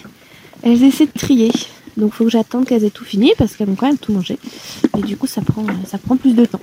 elles 0.66 0.84
essaient 0.84 1.06
de 1.06 1.12
trier. 1.12 1.52
Donc 1.96 2.14
faut 2.14 2.26
que 2.26 2.32
j'attende 2.32 2.66
qu'elles 2.66 2.84
aient 2.84 2.90
tout 2.90 3.06
fini 3.06 3.32
parce 3.38 3.56
qu'elles 3.56 3.68
vont 3.68 3.76
quand 3.76 3.88
même 3.88 3.98
tout 3.98 4.12
manger. 4.12 4.38
Et 4.98 5.02
du 5.02 5.16
coup, 5.16 5.28
ça 5.28 5.42
prend, 5.42 5.64
plus 6.18 6.36
de 6.36 6.46
temps. 6.46 6.60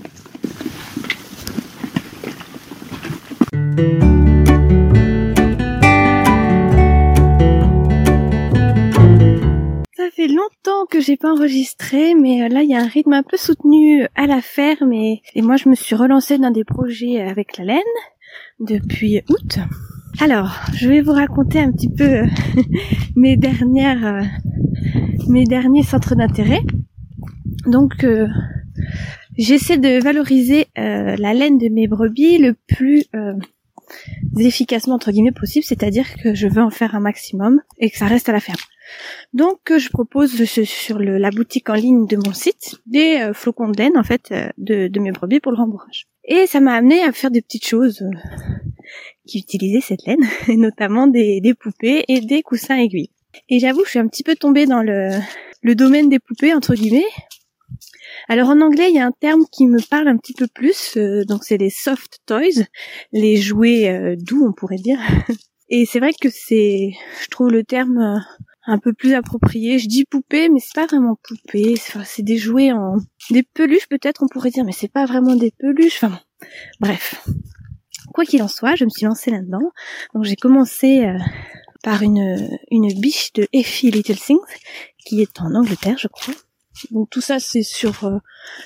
Ça 9.97 10.11
fait 10.11 10.27
longtemps 10.27 10.87
que 10.91 11.01
j'ai 11.01 11.17
pas 11.17 11.33
enregistré, 11.33 12.15
mais 12.15 12.43
euh, 12.43 12.49
là 12.49 12.63
il 12.63 12.71
y 12.71 12.75
a 12.75 12.81
un 12.81 12.87
rythme 12.87 13.13
un 13.13 13.23
peu 13.23 13.37
soutenu 13.37 14.07
à 14.17 14.27
la 14.27 14.43
ferme 14.43 14.93
et, 14.93 15.23
et 15.35 15.43
moi 15.43 15.57
je 15.57 15.69
me 15.69 15.75
suis 15.75 15.95
relancée 15.95 16.39
dans 16.39 16.51
des 16.51 16.65
projets 16.65 17.21
avec 17.21 17.57
la 17.57 17.65
laine 17.65 17.83
depuis 18.59 19.23
août. 19.29 19.59
Alors, 20.21 20.55
je 20.75 20.89
vais 20.89 21.01
vous 21.01 21.13
raconter 21.13 21.59
un 21.59 21.73
petit 21.73 21.91
peu 21.91 22.05
euh, 22.05 22.27
mes 23.17 23.37
dernières, 23.37 24.07
euh, 24.07 24.23
mes 25.29 25.45
derniers 25.45 25.83
centres 25.83 26.15
d'intérêt. 26.15 26.61
Donc, 27.67 28.05
euh, 28.05 28.29
j'essaie 29.37 29.79
de 29.79 30.03
valoriser 30.03 30.67
la 30.77 31.35
laine 31.35 31.59
de 31.59 31.69
mes 31.69 31.89
brebis 31.89 32.39
le 32.39 32.55
plus 32.55 33.05
efficacement 34.39 34.97
entre 34.97 35.13
guillemets 35.13 35.33
possible, 35.33 35.65
c'est-à-dire 35.65 36.07
que 36.17 36.35
je 36.35 36.49
veux 36.49 36.63
en 36.63 36.71
faire 36.71 36.95
un 36.95 37.01
maximum 37.01 37.61
et 37.79 37.91
que 37.91 37.97
ça 37.97 38.07
reste 38.07 38.29
à 38.29 38.33
la 38.33 38.41
ferme. 38.41 38.59
Donc 39.33 39.59
je 39.77 39.89
propose 39.91 40.45
sur 40.45 40.99
la 40.99 41.31
boutique 41.31 41.71
en 41.71 41.75
ligne 41.75 42.07
de 42.07 42.17
mon 42.17 42.33
site 42.33 42.81
des 42.87 43.31
flocons 43.33 43.69
de 43.69 43.79
laine 43.79 43.97
en 43.97 44.03
fait 44.03 44.35
de, 44.59 44.89
de 44.89 45.01
mes 45.01 45.13
brebis 45.13 45.41
pour 45.41 45.53
le 45.53 45.59
rembourrage. 45.59 46.09
Et 46.25 46.47
ça 46.47 46.61
m'a 46.61 46.75
amené 46.75 47.03
à 47.03 47.13
faire 47.13 47.31
des 47.31 47.43
petites 47.43 47.67
choses 47.67 48.03
euh, 48.03 48.11
qui 49.27 49.39
utilisaient 49.39 49.81
cette 49.81 50.07
laine, 50.07 50.25
et 50.49 50.57
notamment 50.57 51.07
des, 51.07 51.41
poupées 51.59 52.05
et 52.09 52.21
des 52.21 52.43
coussins 52.43 52.77
aiguilles. 52.77 53.11
Et 53.49 53.59
j'avoue, 53.59 53.85
je 53.85 53.91
suis 53.91 53.99
un 53.99 54.09
petit 54.09 54.23
peu 54.23 54.37
tombée 54.37 54.67
dans 54.67 54.83
le, 54.83 55.11
domaine 55.75 56.09
des 56.09 56.19
poupées, 56.19 56.55
entre 56.55 56.75
guillemets, 56.75 57.07
Alors 58.29 58.51
en 58.51 58.61
anglais, 58.61 58.89
il 58.91 58.97
y 58.97 59.01
a 59.01 59.07
un 59.07 59.13
terme 59.13 59.45
qui 59.51 59.67
me 59.67 59.81
parle 59.89 60.09
un 60.09 60.17
petit 60.17 60.35
peu 60.35 60.47
plus, 60.47 60.97
euh, 60.97 61.25
donc 61.25 61.45
c'est 61.45 61.57
les 61.57 61.71
soft 61.71 62.21
toys, 62.27 62.65
les 63.13 63.37
jouets 63.37 63.89
euh, 63.89 64.17
doux, 64.17 64.47
on 64.47 64.53
pourrait 64.53 64.77
dire. 64.77 64.99
Et 65.69 65.87
c'est 65.87 66.01
vrai 66.01 66.13
que 66.21 66.29
c'est, 66.29 66.91
je 67.23 67.29
trouve 67.31 67.51
le 67.51 67.65
terme 67.65 68.23
un 68.65 68.79
peu 68.79 68.93
plus 68.93 69.15
approprié. 69.15 69.79
Je 69.79 69.89
dis 69.89 70.05
poupée, 70.05 70.49
mais 70.49 70.61
c'est 70.61 70.75
pas 70.75 70.87
vraiment 70.87 71.19
poupée. 71.23 71.75
C'est 72.05 72.23
des 72.23 72.39
jouets 72.39 72.73
en, 72.73 72.97
des 73.31 73.43
peluches 73.43 73.89
peut-être, 73.89 74.23
on 74.23 74.29
pourrait 74.29 74.51
dire, 74.51 74.65
mais 74.65 74.73
c'est 74.73 74.93
pas 74.93 75.07
vraiment 75.07 75.37
des 75.37 75.53
peluches. 75.59 76.03
Enfin 76.03 76.21
bref. 76.81 77.27
Quoi 78.15 78.25
qu'il 78.25 78.43
en 78.43 78.49
soit, 78.49 78.75
je 78.75 78.85
me 78.85 78.91
suis 78.91 79.07
lancée 79.07 79.31
là-dedans. 79.31 79.73
Donc 80.15 80.25
j'ai 80.25 80.37
commencé 80.37 81.07
par 81.83 82.03
une, 82.03 82.59
une 82.71 82.93
biche 83.01 83.33
de 83.33 83.47
Effie 83.53 83.91
Little 83.91 84.17
Things, 84.17 84.39
qui 85.05 85.21
est 85.21 85.41
en 85.41 85.55
Angleterre, 85.55 85.99
je 85.99 86.09
crois. 86.09 86.35
Donc 86.91 87.11
tout 87.11 87.21
ça 87.21 87.39
c'est 87.39 87.63
sur 87.63 88.05
euh, 88.05 88.19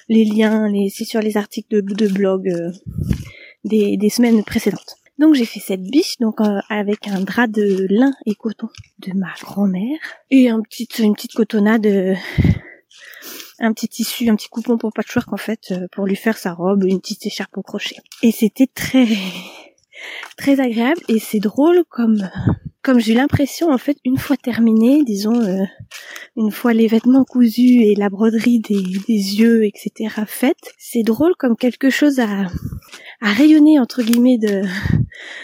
les 0.08 0.24
liens, 0.24 0.70
c'est 0.90 1.04
sur 1.04 1.20
les 1.20 1.36
articles 1.36 1.68
de, 1.70 1.80
de 1.80 2.08
blog 2.08 2.48
euh, 2.48 2.70
des, 3.64 3.96
des 3.96 4.10
semaines 4.10 4.44
précédentes. 4.44 4.96
Donc 5.18 5.34
j'ai 5.34 5.46
fait 5.46 5.60
cette 5.60 5.82
biche 5.82 6.18
donc 6.18 6.40
euh, 6.40 6.60
avec 6.68 7.08
un 7.08 7.20
drap 7.20 7.46
de 7.46 7.86
lin 7.88 8.12
et 8.26 8.34
coton 8.34 8.68
de 8.98 9.12
ma 9.14 9.32
grand-mère 9.40 9.98
et 10.30 10.50
un 10.50 10.60
petit 10.60 10.88
une 10.98 11.14
petite 11.14 11.32
cotonnade 11.32 11.86
un 13.58 13.72
petit 13.72 13.88
tissu, 13.88 14.28
un 14.28 14.36
petit 14.36 14.48
coupon 14.48 14.76
pour 14.76 14.92
patchwork 14.92 15.32
en 15.32 15.38
fait 15.38 15.74
pour 15.92 16.06
lui 16.06 16.16
faire 16.16 16.36
sa 16.36 16.52
robe, 16.52 16.84
une 16.84 17.00
petite 17.00 17.24
écharpe 17.26 17.56
au 17.56 17.62
crochet. 17.62 17.96
Et 18.22 18.30
c'était 18.30 18.66
très 18.66 19.06
très 20.36 20.60
agréable 20.60 21.00
et 21.08 21.18
c'est 21.18 21.40
drôle 21.40 21.84
comme 21.88 22.28
comme 22.86 23.00
j'ai 23.00 23.14
l'impression 23.14 23.72
en 23.72 23.78
fait 23.78 23.98
une 24.04 24.16
fois 24.16 24.36
terminé, 24.36 25.02
disons 25.02 25.42
euh, 25.42 25.64
une 26.36 26.52
fois 26.52 26.72
les 26.72 26.86
vêtements 26.86 27.24
cousus 27.24 27.82
et 27.82 27.96
la 27.96 28.10
broderie 28.10 28.60
des, 28.60 28.80
des 28.80 29.40
yeux 29.40 29.64
etc 29.64 30.22
faite, 30.28 30.72
c'est 30.78 31.02
drôle 31.02 31.34
comme 31.36 31.56
quelque 31.56 31.90
chose 31.90 32.20
à 32.20 32.46
à 33.20 33.32
rayonner 33.32 33.80
entre 33.80 34.04
guillemets 34.04 34.38
de 34.38 34.62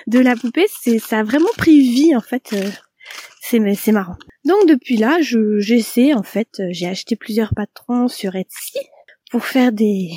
de 0.07 0.19
la 0.21 0.37
poupée, 0.37 0.67
c'est 0.69 1.01
ça 1.01 1.19
a 1.19 1.23
vraiment 1.25 1.51
pris 1.59 1.81
vie 1.81 2.15
en 2.15 2.21
fait. 2.21 2.53
Euh, 2.53 2.71
c'est 3.41 3.75
c'est 3.75 3.91
marrant. 3.91 4.17
Donc 4.45 4.69
depuis 4.69 4.97
là, 4.97 5.21
je 5.21 5.59
j'essaie 5.59 6.15
en 6.15 6.23
fait, 6.23 6.63
j'ai 6.71 6.87
acheté 6.87 7.17
plusieurs 7.17 7.53
patrons 7.57 8.07
sur 8.07 8.37
Etsy 8.37 8.79
pour 9.33 9.45
faire 9.45 9.73
des 9.73 10.13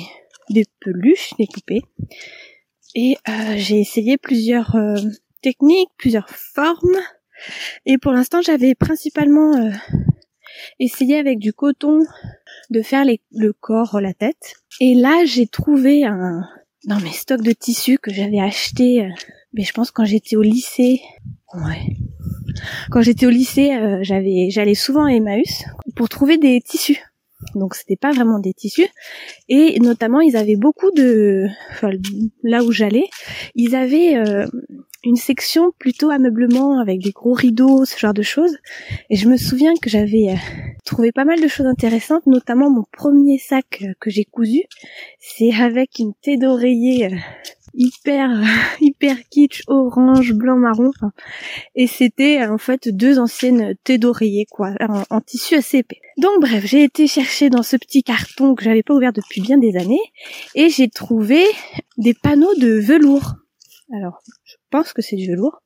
des 0.48 0.64
peluches, 0.80 1.34
des 1.40 1.48
poupées. 1.52 1.82
Et 2.94 3.16
euh, 3.28 3.54
j'ai 3.56 3.80
essayé 3.80 4.16
plusieurs 4.16 4.76
techniques, 5.42 5.90
plusieurs 5.98 6.30
formes. 6.30 7.00
Et 7.84 7.98
pour 7.98 8.12
l'instant, 8.12 8.40
j'avais 8.42 8.74
principalement 8.74 9.54
euh, 9.56 9.70
essayé 10.78 11.18
avec 11.18 11.38
du 11.38 11.52
coton 11.52 12.00
de 12.70 12.82
faire 12.82 13.04
le 13.04 13.52
corps, 13.52 14.00
la 14.00 14.14
tête. 14.14 14.54
Et 14.80 14.94
là, 14.94 15.24
j'ai 15.24 15.46
trouvé 15.46 16.04
un 16.04 16.42
dans 16.86 17.00
mes 17.00 17.12
stocks 17.12 17.42
de 17.42 17.52
tissus 17.52 17.98
que 17.98 18.12
j'avais 18.12 18.40
acheté, 18.40 19.02
euh, 19.02 19.08
mais 19.52 19.64
je 19.64 19.72
pense 19.72 19.90
quand 19.90 20.04
j'étais 20.04 20.36
au 20.36 20.42
lycée. 20.42 21.00
Ouais. 21.54 21.96
Quand 22.90 23.02
j'étais 23.02 23.26
au 23.26 23.30
lycée, 23.30 23.72
euh, 23.74 23.98
j'avais, 24.02 24.48
j'allais 24.50 24.74
souvent 24.74 25.04
à 25.04 25.10
Emmaüs 25.10 25.64
pour 25.94 26.08
trouver 26.08 26.38
des 26.38 26.60
tissus. 26.60 26.98
Donc 27.54 27.74
c'était 27.74 27.96
pas 27.96 28.12
vraiment 28.12 28.38
des 28.38 28.54
tissus 28.54 28.88
et 29.48 29.78
notamment 29.78 30.20
ils 30.20 30.38
avaient 30.38 30.56
beaucoup 30.56 30.90
de 30.92 31.46
enfin, 31.70 31.90
là 32.42 32.64
où 32.64 32.72
j'allais, 32.72 33.08
ils 33.54 33.76
avaient 33.76 34.16
une 35.06 35.16
section 35.16 35.70
plutôt 35.78 36.10
ameublement 36.10 36.80
avec 36.80 37.00
des 37.00 37.12
gros 37.12 37.32
rideaux, 37.32 37.84
ce 37.84 37.96
genre 37.96 38.12
de 38.12 38.22
choses. 38.22 38.56
Et 39.08 39.16
je 39.16 39.28
me 39.28 39.36
souviens 39.36 39.74
que 39.80 39.88
j'avais 39.88 40.30
euh, 40.30 40.36
trouvé 40.84 41.12
pas 41.12 41.24
mal 41.24 41.40
de 41.40 41.46
choses 41.46 41.66
intéressantes, 41.66 42.26
notamment 42.26 42.70
mon 42.70 42.84
premier 42.92 43.38
sac 43.38 43.82
euh, 43.82 43.92
que 44.00 44.10
j'ai 44.10 44.24
cousu, 44.24 44.62
c'est 45.20 45.54
avec 45.54 46.00
une 46.00 46.12
thé 46.20 46.36
d'oreiller 46.36 47.06
euh, 47.06 47.16
hyper 47.74 48.30
hyper 48.80 49.16
kitsch 49.30 49.62
orange 49.68 50.32
blanc 50.32 50.56
marron. 50.56 50.90
Et 51.76 51.86
c'était 51.86 52.44
en 52.44 52.58
fait 52.58 52.88
deux 52.88 53.20
anciennes 53.20 53.76
thés 53.84 53.98
d'oreiller 53.98 54.44
quoi 54.50 54.72
en, 54.80 55.04
en, 55.08 55.20
tissu 55.20 55.54
assez 55.54 55.78
épais. 55.78 56.00
Donc 56.16 56.40
bref 56.40 56.64
j'ai 56.66 56.82
été 56.82 57.06
chercher 57.06 57.48
dans 57.48 57.62
ce 57.62 57.76
petit 57.76 58.02
carton 58.02 58.56
que 58.56 58.64
j'avais 58.64 58.82
pas 58.82 58.94
ouvert 58.94 59.12
depuis 59.12 59.40
bien 59.40 59.58
des 59.58 59.76
années 59.76 60.00
et 60.56 60.68
j'ai 60.68 60.88
trouvé 60.88 61.44
des 61.96 62.14
panneaux 62.14 62.54
de 62.56 62.80
velours. 62.80 63.34
Alors 63.94 64.20
pense 64.70 64.92
que 64.92 65.02
c'est 65.02 65.16
du 65.16 65.30
velours. 65.30 65.62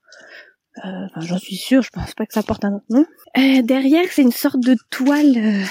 Euh, 0.85 1.07
j'en 1.17 1.39
suis 1.39 1.57
sûre, 1.57 1.83
je 1.83 1.91
pense 1.91 2.15
pas 2.15 2.27
que 2.27 2.33
ça 2.33 2.43
porte 2.43 2.65
un 2.65 2.75
autre 2.75 2.87
nom. 2.91 3.05
Euh, 3.37 3.63
derrière, 3.63 4.07
c'est 4.11 4.23
une 4.23 4.33
sorte 4.33 4.61
de 4.61 4.77
toile 4.91 5.37
euh, 5.37 5.65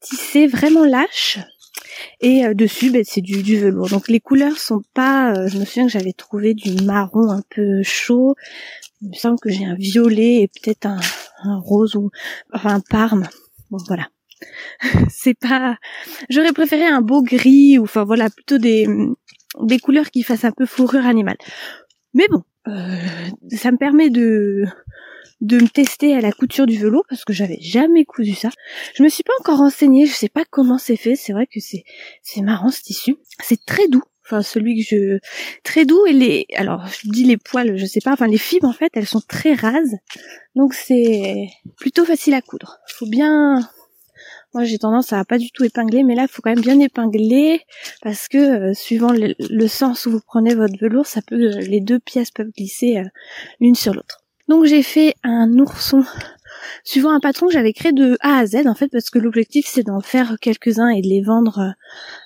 tissée 0.00 0.46
vraiment 0.46 0.84
lâche. 0.84 1.38
Et 2.20 2.54
dessus, 2.54 2.90
ben, 2.90 3.02
c'est 3.06 3.20
du, 3.20 3.42
du, 3.42 3.58
velours. 3.58 3.88
Donc 3.88 4.08
les 4.08 4.20
couleurs 4.20 4.58
sont 4.58 4.82
pas. 4.94 5.46
je 5.46 5.58
me 5.58 5.64
souviens 5.64 5.86
que 5.86 5.92
j'avais 5.92 6.12
trouvé 6.12 6.54
du 6.54 6.72
marron 6.84 7.30
un 7.30 7.42
peu 7.50 7.82
chaud. 7.82 8.34
Il 9.00 9.10
me 9.10 9.14
semble 9.14 9.38
que 9.40 9.50
j'ai 9.50 9.64
un 9.64 9.74
violet 9.74 10.42
et 10.42 10.48
peut-être 10.48 10.86
un, 10.86 11.00
un, 11.42 11.58
rose 11.58 11.96
ou 11.96 12.10
enfin 12.52 12.74
un 12.74 12.80
parme. 12.80 13.26
Bon 13.70 13.78
voilà. 13.86 14.08
c'est 15.10 15.38
pas. 15.38 15.76
J'aurais 16.28 16.52
préféré 16.52 16.86
un 16.86 17.00
beau 17.00 17.22
gris 17.22 17.78
ou 17.78 17.84
enfin 17.84 18.04
voilà 18.04 18.30
plutôt 18.30 18.58
des 18.58 18.86
des 19.62 19.78
couleurs 19.78 20.10
qui 20.10 20.22
fassent 20.22 20.44
un 20.44 20.52
peu 20.52 20.66
fourrure 20.66 21.06
animale. 21.06 21.36
Mais 22.16 22.28
bon, 22.30 22.42
euh, 22.66 22.96
ça 23.54 23.70
me 23.70 23.76
permet 23.76 24.08
de 24.08 24.64
de 25.42 25.58
me 25.58 25.68
tester 25.68 26.16
à 26.16 26.22
la 26.22 26.32
couture 26.32 26.64
du 26.64 26.78
velours 26.78 27.04
parce 27.10 27.26
que 27.26 27.34
j'avais 27.34 27.58
jamais 27.60 28.06
cousu 28.06 28.32
ça. 28.32 28.48
Je 28.94 29.02
me 29.02 29.10
suis 29.10 29.22
pas 29.22 29.34
encore 29.40 29.58
renseignée, 29.58 30.06
je 30.06 30.14
sais 30.14 30.30
pas 30.30 30.46
comment 30.50 30.78
c'est 30.78 30.96
fait. 30.96 31.14
C'est 31.14 31.34
vrai 31.34 31.46
que 31.46 31.60
c'est 31.60 31.84
c'est 32.22 32.40
marrant 32.40 32.70
ce 32.70 32.80
tissu. 32.80 33.16
C'est 33.42 33.62
très 33.66 33.86
doux. 33.88 34.02
Enfin 34.24 34.40
celui 34.40 34.82
que 34.82 34.88
je 34.88 35.18
très 35.62 35.84
doux 35.84 36.06
et 36.06 36.14
les 36.14 36.46
alors 36.56 36.86
je 36.86 37.10
dis 37.10 37.24
les 37.24 37.36
poils, 37.36 37.76
je 37.76 37.84
sais 37.84 38.00
pas. 38.00 38.14
Enfin 38.14 38.28
les 38.28 38.38
fibres 38.38 38.66
en 38.66 38.72
fait 38.72 38.90
elles 38.94 39.06
sont 39.06 39.20
très 39.20 39.52
rases, 39.52 39.96
donc 40.54 40.72
c'est 40.72 41.48
plutôt 41.76 42.06
facile 42.06 42.32
à 42.32 42.40
coudre. 42.40 42.78
Faut 42.88 43.06
bien 43.06 43.60
moi, 44.56 44.64
j'ai 44.64 44.78
tendance 44.78 45.12
à 45.12 45.22
pas 45.26 45.36
du 45.36 45.50
tout 45.50 45.64
épingler, 45.64 46.02
mais 46.02 46.14
là, 46.14 46.22
il 46.22 46.28
faut 46.28 46.40
quand 46.40 46.48
même 46.48 46.62
bien 46.62 46.80
épingler 46.80 47.60
parce 48.00 48.26
que 48.26 48.70
euh, 48.70 48.72
suivant 48.72 49.12
le, 49.12 49.68
sens 49.68 50.06
où 50.06 50.12
vous 50.12 50.22
prenez 50.26 50.54
votre 50.54 50.78
velours, 50.80 51.04
ça 51.04 51.20
peut, 51.20 51.58
euh, 51.58 51.60
les 51.60 51.80
deux 51.80 51.98
pièces 51.98 52.30
peuvent 52.30 52.50
glisser 52.56 52.96
euh, 52.96 53.04
l'une 53.60 53.74
sur 53.74 53.92
l'autre. 53.92 54.24
Donc, 54.48 54.64
j'ai 54.64 54.82
fait 54.82 55.14
un 55.22 55.58
ourson 55.58 56.04
suivant 56.84 57.10
un 57.10 57.20
patron 57.20 57.48
que 57.48 57.52
j'avais 57.52 57.74
créé 57.74 57.92
de 57.92 58.16
A 58.20 58.38
à 58.38 58.46
Z 58.46 58.66
en 58.66 58.74
fait 58.74 58.88
parce 58.88 59.10
que 59.10 59.18
l'objectif 59.18 59.66
c'est 59.66 59.82
d'en 59.82 60.00
faire 60.00 60.36
quelques-uns 60.40 60.88
et 60.88 61.02
de 61.02 61.06
les 61.06 61.20
vendre 61.20 61.74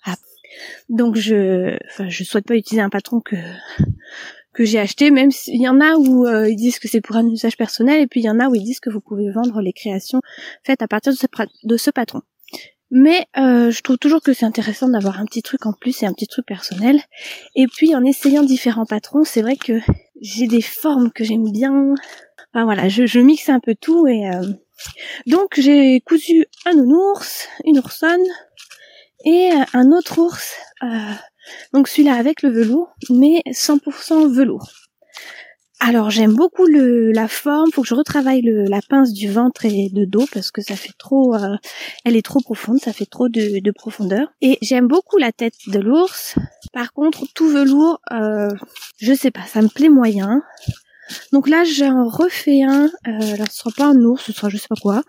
à 0.05 0.15
donc 0.89 1.17
je 1.17 1.77
enfin 1.91 2.09
je 2.09 2.23
souhaite 2.23 2.47
pas 2.47 2.55
utiliser 2.55 2.81
un 2.81 2.91
patron 2.91 3.21
que 3.21 3.37
que 4.61 4.67
j'ai 4.67 4.79
acheté, 4.79 5.11
même 5.11 5.31
s'il 5.31 5.59
y 5.59 5.69
en 5.71 5.81
a 5.81 5.95
où 5.95 6.29
ils 6.29 6.55
disent 6.55 6.79
que 6.79 6.87
c'est 6.87 7.01
pour 7.01 7.17
un 7.17 7.27
usage 7.27 7.57
personnel, 7.57 8.03
et 8.03 8.07
puis 8.07 8.21
il 8.21 8.25
y 8.25 8.29
en 8.29 8.39
a 8.39 8.49
où 8.51 8.55
ils 8.55 8.63
disent 8.63 8.79
que 8.79 8.91
vous 8.91 9.01
pouvez 9.01 9.31
vendre 9.31 9.63
les 9.63 9.73
créations 9.73 10.21
faites 10.65 10.83
à 10.83 10.87
partir 10.87 11.15
de 11.15 11.77
ce, 11.79 11.91
patron. 11.91 12.21
Mais 12.91 13.25
euh, 13.39 13.71
je 13.71 13.81
trouve 13.81 13.97
toujours 13.97 14.21
que 14.21 14.35
c'est 14.35 14.45
intéressant 14.45 14.91
d'avoir 14.91 15.19
un 15.19 15.25
petit 15.25 15.41
truc 15.41 15.65
en 15.65 15.73
plus 15.73 16.03
et 16.03 16.07
un 16.07 16.13
petit 16.13 16.27
truc 16.27 16.45
personnel. 16.45 17.01
Et 17.55 17.69
puis 17.69 17.95
en 17.95 18.05
essayant 18.05 18.43
différents 18.43 18.85
patrons, 18.85 19.25
c'est 19.25 19.41
vrai 19.41 19.57
que 19.57 19.81
j'ai 20.21 20.47
des 20.47 20.61
formes 20.61 21.11
que 21.11 21.25
j'aime 21.25 21.51
bien. 21.51 21.95
Enfin 22.53 22.65
voilà, 22.65 22.91
je, 22.91 23.19
mixe 23.19 23.49
un 23.49 23.61
peu 23.61 23.75
tout 23.75 24.07
et 24.09 24.29
euh... 24.29 24.43
donc 25.27 25.59
j'ai 25.59 26.03
cousu 26.03 26.45
un 26.67 26.75
nounours, 26.75 27.49
une 27.65 27.79
oursonne 27.79 28.27
et 29.25 29.53
un 29.73 29.91
autre 29.91 30.19
ours. 30.19 30.55
Euh... 30.83 31.15
Donc 31.73 31.89
celui-là 31.89 32.15
avec 32.15 32.43
le 32.43 32.51
velours, 32.51 32.95
mais 33.11 33.43
100% 33.47 34.33
velours. 34.33 34.71
Alors 35.83 36.11
j'aime 36.11 36.35
beaucoup 36.35 36.67
la 36.67 37.27
forme, 37.27 37.71
faut 37.73 37.81
que 37.81 37.89
je 37.89 37.95
retravaille 37.95 38.43
le, 38.43 38.65
la 38.65 38.81
pince 38.87 39.15
du 39.15 39.31
ventre 39.31 39.65
et 39.65 39.89
de 39.91 40.05
dos 40.05 40.27
parce 40.31 40.51
que 40.51 40.61
ça 40.61 40.77
fait 40.77 40.93
trop, 40.99 41.35
euh, 41.35 41.57
elle 42.05 42.17
est 42.17 42.25
trop 42.25 42.41
profonde, 42.41 42.79
ça 42.79 42.93
fait 42.93 43.07
trop 43.07 43.31
de, 43.31 43.61
de 43.61 43.71
profondeur. 43.71 44.29
Et 44.43 44.59
j'aime 44.61 44.89
beaucoup 44.89 45.17
la 45.17 45.33
tête 45.33 45.55
de 45.69 45.79
l'ours. 45.79 46.37
Par 46.75 46.93
contre, 46.93 47.25
tout 47.35 47.49
velours, 47.49 47.99
euh, 48.13 48.51
je 48.99 49.15
sais 49.15 49.31
pas, 49.31 49.47
ça 49.47 49.63
me 49.63 49.69
plaît 49.69 49.89
moyen. 49.89 50.43
Donc 51.33 51.49
là, 51.49 51.65
j'en 51.65 52.07
refais 52.07 52.63
un. 52.63 52.91
Euh, 53.09 53.35
alors 53.35 53.49
ce 53.51 53.59
sera 53.59 53.71
pas 53.75 53.87
un 53.87 53.97
ours, 54.05 54.23
ce 54.23 54.33
sera 54.33 54.51
je 54.51 54.59
sais 54.59 54.69
pas 54.69 54.81
quoi. 54.81 55.03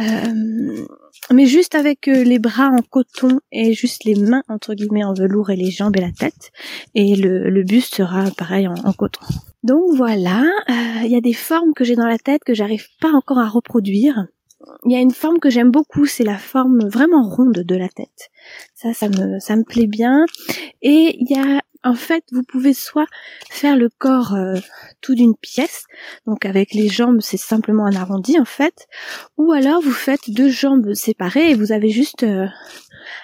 Euh, 0.00 0.86
mais 1.30 1.46
juste 1.46 1.74
avec 1.74 2.08
euh, 2.08 2.24
les 2.24 2.38
bras 2.38 2.70
en 2.70 2.80
coton 2.80 3.40
et 3.50 3.74
juste 3.74 4.04
les 4.04 4.14
mains 4.14 4.42
entre 4.48 4.72
guillemets 4.74 5.04
en 5.04 5.12
velours 5.12 5.50
et 5.50 5.56
les 5.56 5.70
jambes 5.70 5.96
et 5.96 6.00
la 6.00 6.12
tête. 6.12 6.50
Et 6.94 7.14
le, 7.16 7.50
le 7.50 7.62
buste 7.62 7.96
sera 7.96 8.24
pareil 8.30 8.66
en, 8.66 8.74
en 8.74 8.92
coton. 8.92 9.20
Donc 9.62 9.94
voilà, 9.94 10.44
il 11.04 11.10
y 11.10 11.16
a 11.16 11.20
des 11.20 11.34
formes 11.34 11.74
que 11.74 11.84
j'ai 11.84 11.94
dans 11.94 12.06
la 12.06 12.18
tête 12.18 12.42
que 12.44 12.54
j'arrive 12.54 12.86
pas 13.00 13.10
encore 13.12 13.38
à 13.38 13.48
reproduire. 13.48 14.26
Il 14.84 14.92
y 14.92 14.96
a 14.96 15.00
une 15.00 15.12
forme 15.12 15.38
que 15.38 15.50
j'aime 15.50 15.70
beaucoup, 15.70 16.06
c'est 16.06 16.24
la 16.24 16.38
forme 16.38 16.88
vraiment 16.88 17.22
ronde 17.22 17.64
de 17.64 17.74
la 17.76 17.88
tête. 17.88 18.30
Ça, 18.74 18.92
ça 18.94 19.08
me, 19.08 19.38
ça 19.38 19.56
me 19.56 19.64
plaît 19.64 19.86
bien. 19.86 20.24
Et 20.82 21.16
il 21.18 21.30
y 21.30 21.38
a 21.38 21.61
En 21.84 21.94
fait, 21.94 22.24
vous 22.30 22.44
pouvez 22.44 22.74
soit 22.74 23.06
faire 23.50 23.76
le 23.76 23.88
corps 23.88 24.34
euh, 24.34 24.54
tout 25.00 25.16
d'une 25.16 25.36
pièce, 25.36 25.84
donc 26.26 26.46
avec 26.46 26.74
les 26.74 26.88
jambes, 26.88 27.20
c'est 27.20 27.36
simplement 27.36 27.86
un 27.86 27.96
arrondi 27.96 28.38
en 28.38 28.44
fait, 28.44 28.86
ou 29.36 29.50
alors 29.50 29.82
vous 29.82 29.92
faites 29.92 30.30
deux 30.30 30.48
jambes 30.48 30.94
séparées 30.94 31.50
et 31.50 31.54
vous 31.54 31.72
avez 31.72 31.88
juste 31.88 32.22
euh, 32.22 32.46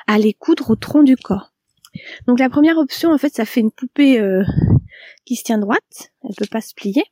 à 0.09 0.19
les 0.19 0.35
coudre 0.35 0.71
au 0.71 0.77
tronc 0.77 1.05
du 1.05 1.17
corps. 1.17 1.53
Donc 2.27 2.41
la 2.41 2.51
première 2.51 2.79
option, 2.79 3.13
en 3.13 3.19
fait, 3.19 3.33
ça 3.33 3.45
fait 3.45 3.61
une 3.61 3.71
poupée 3.71 4.19
euh, 4.19 4.43
qui 5.25 5.37
se 5.37 5.45
tient 5.45 5.59
droite, 5.59 6.11
elle 6.25 6.35
peut 6.37 6.47
pas 6.51 6.61
se 6.61 6.75
plier. 6.75 7.05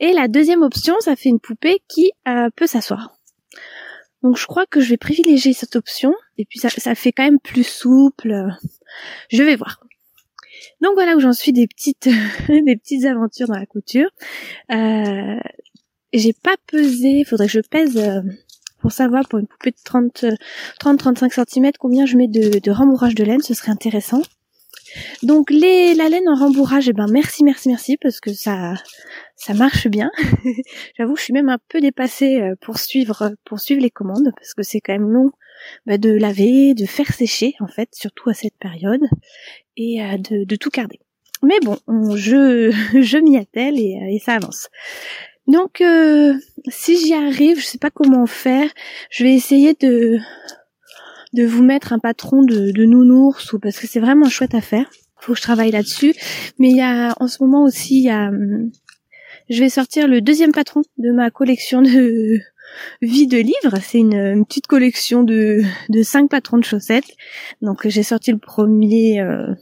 Et 0.00 0.12
la 0.12 0.26
deuxième 0.26 0.62
option, 0.62 0.94
ça 1.00 1.14
fait 1.14 1.28
une 1.28 1.40
poupée 1.40 1.80
qui 1.88 2.12
peut 2.54 2.68
s'asseoir. 2.68 3.16
Donc 4.22 4.36
je 4.36 4.46
crois 4.46 4.64
que 4.64 4.80
je 4.80 4.90
vais 4.90 4.96
privilégier 4.96 5.52
cette 5.52 5.74
option. 5.74 6.14
Et 6.38 6.44
puis 6.44 6.60
ça 6.60 6.94
fait 6.94 7.10
quand 7.10 7.24
même 7.24 7.40
plus 7.40 7.66
souple. 7.66 8.46
Je 9.28 9.42
vais 9.42 9.56
voir. 9.56 9.80
Donc 10.80 10.92
voilà 10.94 11.16
où 11.16 11.20
j'en 11.20 11.32
suis 11.32 11.52
des 11.52 11.66
petites 11.66 12.08
des 12.48 12.76
petites 12.76 13.04
aventures 13.04 13.48
dans 13.48 13.58
la 13.58 13.66
couture. 13.66 14.08
Euh, 14.72 15.40
j'ai 16.12 16.32
pas 16.32 16.56
pesé, 16.66 17.24
faudrait 17.24 17.46
que 17.46 17.52
je 17.52 17.60
pèse 17.60 17.96
euh, 17.96 18.20
pour 18.80 18.92
savoir 18.92 19.28
pour 19.28 19.38
une 19.38 19.46
poupée 19.46 19.70
de 19.70 19.76
30 19.84 20.26
30 20.78 20.98
35 20.98 21.32
cm 21.32 21.70
combien 21.78 22.06
je 22.06 22.16
mets 22.16 22.28
de, 22.28 22.58
de 22.58 22.70
rembourrage 22.70 23.14
de 23.14 23.24
laine, 23.24 23.42
ce 23.42 23.54
serait 23.54 23.72
intéressant. 23.72 24.22
Donc 25.22 25.50
les 25.50 25.94
la 25.94 26.08
laine 26.08 26.28
en 26.28 26.34
rembourrage, 26.34 26.88
eh 26.88 26.92
ben 26.92 27.06
merci 27.10 27.44
merci 27.44 27.68
merci 27.68 27.96
parce 27.96 28.20
que 28.20 28.32
ça 28.32 28.74
ça 29.36 29.54
marche 29.54 29.88
bien. 29.88 30.10
J'avoue, 30.98 31.16
je 31.16 31.22
suis 31.22 31.32
même 31.32 31.48
un 31.48 31.58
peu 31.68 31.80
dépassée 31.80 32.40
euh, 32.40 32.54
pour 32.60 32.78
suivre 32.78 33.32
pour 33.44 33.60
suivre 33.60 33.82
les 33.82 33.90
commandes 33.90 34.30
parce 34.36 34.54
que 34.54 34.62
c'est 34.62 34.80
quand 34.80 34.92
même 34.92 35.10
long 35.10 35.32
bah, 35.86 35.98
de 35.98 36.10
laver, 36.10 36.74
de 36.74 36.86
faire 36.86 37.12
sécher 37.12 37.54
en 37.60 37.66
fait, 37.66 37.88
surtout 37.92 38.30
à 38.30 38.34
cette 38.34 38.56
période, 38.58 39.02
et 39.76 40.02
euh, 40.02 40.16
de, 40.18 40.56
tout 40.56 40.70
garder. 40.70 41.00
Mais 41.42 41.58
bon, 41.62 41.78
je, 42.16 42.70
je 43.00 43.18
m'y 43.18 43.36
attelle 43.36 43.78
et, 43.78 43.98
euh, 44.02 44.14
et, 44.14 44.18
ça 44.18 44.34
avance. 44.34 44.68
Donc, 45.46 45.80
euh, 45.80 46.34
si 46.68 46.98
j'y 46.98 47.14
arrive, 47.14 47.60
je 47.60 47.66
sais 47.66 47.78
pas 47.78 47.90
comment 47.90 48.26
faire. 48.26 48.68
Je 49.10 49.24
vais 49.24 49.34
essayer 49.34 49.74
de 49.74 50.18
de 51.32 51.44
vous 51.44 51.62
mettre 51.62 51.92
un 51.92 51.98
patron 51.98 52.42
de, 52.42 52.70
de 52.70 52.84
nounours 52.84 53.52
ou 53.52 53.58
parce 53.58 53.78
que 53.78 53.86
c'est 53.86 54.00
vraiment 54.00 54.28
chouette 54.28 54.54
à 54.54 54.62
faire. 54.62 54.90
Faut 55.18 55.32
que 55.32 55.38
je 55.38 55.42
travaille 55.42 55.70
là-dessus. 55.70 56.14
Mais 56.58 56.70
il 56.70 56.76
y 56.76 56.82
a 56.82 57.14
en 57.20 57.28
ce 57.28 57.42
moment 57.42 57.62
aussi, 57.64 58.08
hum, 58.10 58.70
je 59.48 59.60
vais 59.60 59.68
sortir 59.68 60.08
le 60.08 60.20
deuxième 60.20 60.52
patron 60.52 60.82
de 60.98 61.10
ma 61.12 61.30
collection 61.30 61.82
de 61.82 62.40
Vie 63.02 63.26
de 63.26 63.38
livres, 63.38 63.78
c'est 63.82 63.98
une, 63.98 64.44
petite 64.44 64.66
collection 64.66 65.22
de, 65.22 65.62
de 65.88 66.02
cinq 66.02 66.30
patrons 66.30 66.58
de 66.58 66.64
chaussettes. 66.64 67.16
Donc 67.62 67.86
j'ai 67.88 68.02
sorti 68.02 68.32
le 68.32 68.38
premier, 68.38 69.20
euh, 69.20 69.54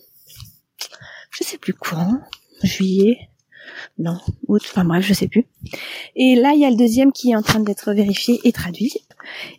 je 1.30 1.44
sais 1.44 1.58
plus 1.58 1.74
quand, 1.74 2.20
juillet, 2.62 3.18
non, 3.98 4.18
août, 4.48 4.62
enfin 4.64 4.84
bref, 4.84 5.04
je 5.04 5.14
sais 5.14 5.28
plus. 5.28 5.46
Et 6.16 6.34
là, 6.34 6.52
il 6.54 6.60
y 6.60 6.64
a 6.64 6.70
le 6.70 6.76
deuxième 6.76 7.12
qui 7.12 7.30
est 7.30 7.36
en 7.36 7.42
train 7.42 7.60
d'être 7.60 7.92
vérifié 7.92 8.40
et 8.44 8.52
traduit. 8.52 8.92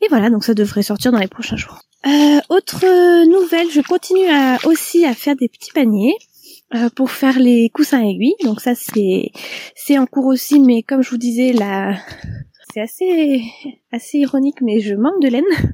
Et 0.01 0.07
voilà, 0.09 0.29
donc 0.29 0.43
ça 0.43 0.53
devrait 0.53 0.83
sortir 0.83 1.11
dans 1.11 1.19
les 1.19 1.27
prochains 1.27 1.57
jours. 1.57 1.79
Euh, 2.05 2.39
autre 2.49 2.85
nouvelle, 3.25 3.69
je 3.71 3.81
continue 3.81 4.27
à, 4.29 4.57
aussi 4.65 5.05
à 5.05 5.13
faire 5.13 5.35
des 5.35 5.49
petits 5.49 5.71
paniers 5.71 6.15
euh, 6.75 6.89
pour 6.95 7.11
faire 7.11 7.39
les 7.39 7.69
coussins 7.69 8.01
aiguilles. 8.01 8.35
Donc 8.43 8.61
ça 8.61 8.75
c'est 8.75 9.31
c'est 9.75 9.97
en 9.97 10.05
cours 10.05 10.25
aussi, 10.25 10.59
mais 10.59 10.83
comme 10.83 11.01
je 11.01 11.09
vous 11.09 11.17
disais, 11.17 11.51
la 11.53 11.97
c'est 12.75 12.82
assez 12.82 13.41
assez 13.94 14.20
ironique, 14.20 14.62
mais 14.62 14.82
je 14.82 14.96
manque 14.96 15.22
de 15.22 15.29
laine. 15.29 15.44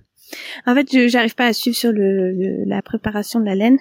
En 0.65 0.73
fait, 0.73 0.87
je 0.93 1.09
j'arrive 1.09 1.35
pas 1.35 1.47
à 1.47 1.51
suivre 1.51 1.75
sur 1.75 1.91
le, 1.91 2.63
la 2.65 2.81
préparation 2.81 3.41
de 3.41 3.45
la 3.45 3.53
laine, 3.53 3.77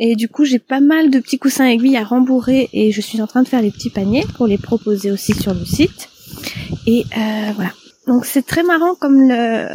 et 0.00 0.16
du 0.16 0.28
coup, 0.28 0.44
j'ai 0.44 0.58
pas 0.58 0.80
mal 0.80 1.10
de 1.10 1.20
petits 1.20 1.38
coussins 1.38 1.66
aiguilles 1.66 1.96
à 1.96 2.02
rembourrer, 2.02 2.68
et 2.72 2.90
je 2.90 3.00
suis 3.00 3.22
en 3.22 3.28
train 3.28 3.44
de 3.44 3.48
faire 3.48 3.62
les 3.62 3.70
petits 3.70 3.90
paniers 3.90 4.24
pour 4.36 4.48
les 4.48 4.58
proposer 4.58 5.12
aussi 5.12 5.32
sur 5.32 5.54
le 5.54 5.64
site. 5.64 6.08
Et 6.88 7.04
euh, 7.16 7.52
voilà. 7.54 7.70
Donc 8.08 8.24
c'est 8.24 8.44
très 8.44 8.64
marrant 8.64 8.96
comme 8.96 9.28
le 9.28 9.68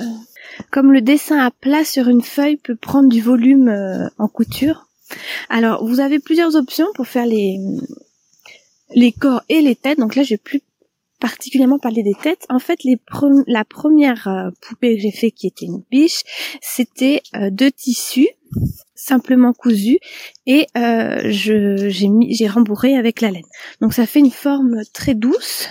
comme 0.69 0.91
le 0.91 0.99
dessin 0.99 1.37
à 1.37 1.49
plat 1.49 1.85
sur 1.85 2.09
une 2.09 2.23
feuille 2.23 2.57
peut 2.57 2.75
prendre 2.75 3.07
du 3.07 3.21
volume 3.21 3.69
euh, 3.69 4.09
en 4.17 4.27
couture. 4.27 4.87
Alors, 5.47 5.85
vous 5.85 6.01
avez 6.01 6.19
plusieurs 6.19 6.57
options 6.57 6.87
pour 6.93 7.07
faire 7.07 7.25
les 7.25 7.57
les 8.95 9.13
corps 9.13 9.43
et 9.47 9.61
les 9.61 9.75
têtes. 9.75 9.99
Donc 9.99 10.15
là, 10.15 10.23
j'ai 10.23 10.37
plus 10.37 10.61
particulièrement 11.19 11.79
parler 11.79 12.03
des 12.03 12.15
têtes. 12.21 12.45
En 12.49 12.59
fait, 12.59 12.83
les 12.83 12.99
la 13.47 13.65
première 13.65 14.27
euh, 14.27 14.49
poupée 14.61 14.95
que 14.95 15.01
j'ai 15.01 15.11
fait, 15.11 15.31
qui 15.31 15.47
était 15.47 15.65
une 15.65 15.83
biche, 15.89 16.23
c'était 16.61 17.21
euh, 17.35 17.49
deux 17.51 17.71
tissus 17.71 18.29
simplement 18.95 19.53
cousus 19.53 19.99
et 20.45 20.67
euh, 20.75 21.21
j'ai 21.29 22.47
rembourré 22.47 22.95
avec 22.95 23.21
la 23.21 23.31
laine. 23.31 23.45
Donc 23.81 23.93
ça 23.93 24.05
fait 24.05 24.19
une 24.19 24.31
forme 24.31 24.81
très 24.93 25.15
douce, 25.15 25.69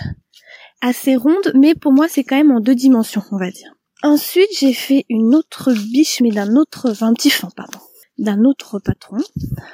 assez 0.81 1.15
ronde, 1.15 1.51
mais 1.53 1.75
pour 1.75 1.91
moi 1.91 2.07
c'est 2.07 2.23
quand 2.23 2.37
même 2.37 2.51
en 2.51 2.59
deux 2.59 2.75
dimensions, 2.75 3.23
on 3.31 3.37
va 3.37 3.51
dire. 3.51 3.71
Ensuite, 4.03 4.49
j'ai 4.59 4.73
fait 4.73 5.05
une 5.09 5.33
autre 5.33 5.73
biche, 5.73 6.21
mais 6.21 6.29
d'un 6.29 6.55
autre, 6.55 6.91
enfin 6.91 7.07
un 7.07 7.13
petit 7.13 7.31
fond, 7.31 7.49
pardon, 7.55 7.79
d'un 8.19 8.43
autre 8.43 8.79
patron. 8.79 9.17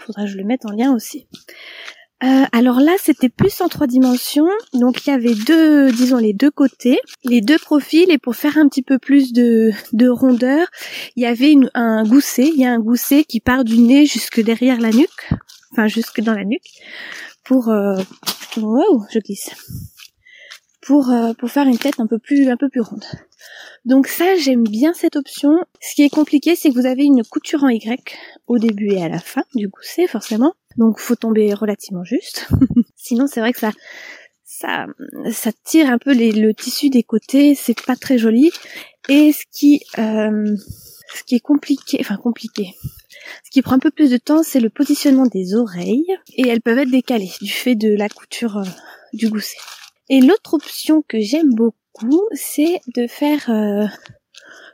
Faudra 0.06 0.24
que 0.24 0.30
je 0.30 0.38
le 0.38 0.46
mette 0.46 0.66
en 0.66 0.72
lien 0.72 0.94
aussi. 0.96 1.28
Euh, 2.24 2.46
alors 2.54 2.80
là, 2.80 2.94
c'était 3.00 3.30
plus 3.30 3.60
en 3.62 3.68
trois 3.68 3.88
dimensions. 3.88 4.48
Donc 4.74 5.06
il 5.06 5.10
y 5.10 5.14
avait 5.14 5.36
deux, 5.36 5.92
disons 5.92 6.18
les 6.18 6.34
deux 6.34 6.52
côtés, 6.52 7.00
les 7.24 7.42
deux 7.42 7.58
profils. 7.58 8.10
Et 8.10 8.18
pour 8.18 8.36
faire 8.36 8.58
un 8.58 8.68
petit 8.68 8.82
peu 8.82 8.98
plus 8.98 9.34
de, 9.34 9.72
de 9.92 10.08
rondeur, 10.08 10.68
il 11.16 11.24
y 11.24 11.26
avait 11.26 11.56
un 11.74 12.04
gousset. 12.04 12.48
Il 12.48 12.60
y 12.60 12.66
a 12.66 12.72
un 12.72 12.80
gousset 12.80 13.26
qui 13.26 13.40
part 13.40 13.64
du 13.64 13.78
nez 13.78 14.06
jusque 14.06 14.42
derrière 14.42 14.80
la 14.80 14.92
nuque, 14.92 15.34
enfin 15.72 15.88
jusque 15.88 16.22
dans 16.22 16.34
la 16.34 16.46
nuque, 16.46 16.62
pour 17.44 17.70
euh, 17.70 17.98
wow, 18.58 19.04
je 19.12 19.20
glisse, 19.20 19.50
pour 20.86 21.10
euh, 21.10 21.34
pour 21.34 21.50
faire 21.50 21.68
une 21.68 21.78
tête 21.78 22.00
un 22.00 22.08
peu 22.08 22.20
plus 22.20 22.50
un 22.50 22.58
peu 22.58 22.70
plus 22.70 22.82
ronde. 22.82 23.06
Donc 23.86 24.08
ça, 24.08 24.36
j'aime 24.36 24.64
bien 24.64 24.94
cette 24.94 25.16
option. 25.16 25.58
Ce 25.82 25.96
qui 25.96 26.04
est 26.04 26.10
compliqué, 26.10 26.56
c'est 26.56 26.70
que 26.70 26.76
vous 26.76 26.86
avez 26.86 27.04
une 27.04 27.24
couture 27.24 27.64
en 27.64 27.70
Y 27.70 28.16
au 28.48 28.58
début 28.58 28.92
et 28.92 29.04
à 29.04 29.10
la 29.10 29.20
fin 29.20 29.44
du 29.56 29.68
gousset, 29.68 30.08
forcément. 30.08 30.54
Donc 30.78 31.00
faut 31.00 31.16
tomber 31.16 31.54
relativement 31.54 32.04
juste. 32.04 32.48
Sinon 32.96 33.28
c'est 33.28 33.40
vrai 33.40 33.54
que 33.54 33.60
ça 33.60 33.72
ça 34.44 34.86
ça 35.32 35.52
tire 35.64 35.90
un 35.90 35.98
peu 35.98 36.14
les, 36.14 36.32
le 36.32 36.54
tissu 36.54 36.90
des 36.90 37.04
côtés, 37.04 37.56
c'est 37.56 37.82
pas 37.86 37.96
très 37.96 38.18
joli. 38.18 38.52
Et 39.10 39.34
ce 39.34 39.44
qui 39.52 39.82
euh, 39.98 40.56
ce 41.14 41.24
qui 41.24 41.36
est 41.36 41.42
compliqué, 41.42 41.98
enfin 42.00 42.18
compliqué, 42.18 42.74
ce 43.44 43.52
qui 43.52 43.62
prend 43.62 43.76
un 43.76 43.80
peu 43.80 43.92
plus 43.92 44.12
de 44.12 44.18
temps, 44.18 44.44
c'est 44.44 44.60
le 44.60 44.70
positionnement 44.70 45.28
des 45.28 45.56
oreilles 45.56 46.08
et 46.36 46.48
elles 46.48 46.62
peuvent 46.62 46.80
être 46.80 46.92
décalées 46.92 47.32
du 47.42 47.52
fait 47.52 47.76
de 47.76 47.94
la 47.96 48.10
couture 48.10 48.58
euh, 48.58 48.64
du 49.14 49.30
gousset. 49.30 49.58
Et 50.10 50.22
l'autre 50.22 50.54
option 50.54 51.04
que 51.08 51.20
j'aime 51.20 51.54
beaucoup, 51.54 52.28
c'est 52.34 52.82
de 52.96 53.08
faire 53.08 53.50
euh, 53.50 53.86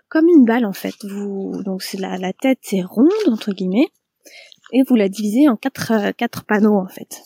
comme 0.09 0.27
une 0.27 0.45
balle 0.45 0.65
en 0.65 0.73
fait. 0.73 0.95
Vous 1.03 1.61
donc 1.63 1.83
la, 1.93 2.17
la 2.17 2.33
tête 2.33 2.59
c'est 2.61 2.81
ronde 2.81 3.09
entre 3.27 3.53
guillemets 3.53 3.89
et 4.73 4.83
vous 4.83 4.95
la 4.95 5.09
divisez 5.09 5.47
en 5.47 5.55
quatre, 5.55 5.91
euh, 5.91 6.11
quatre 6.11 6.45
panneaux 6.45 6.77
en 6.77 6.87
fait. 6.87 7.21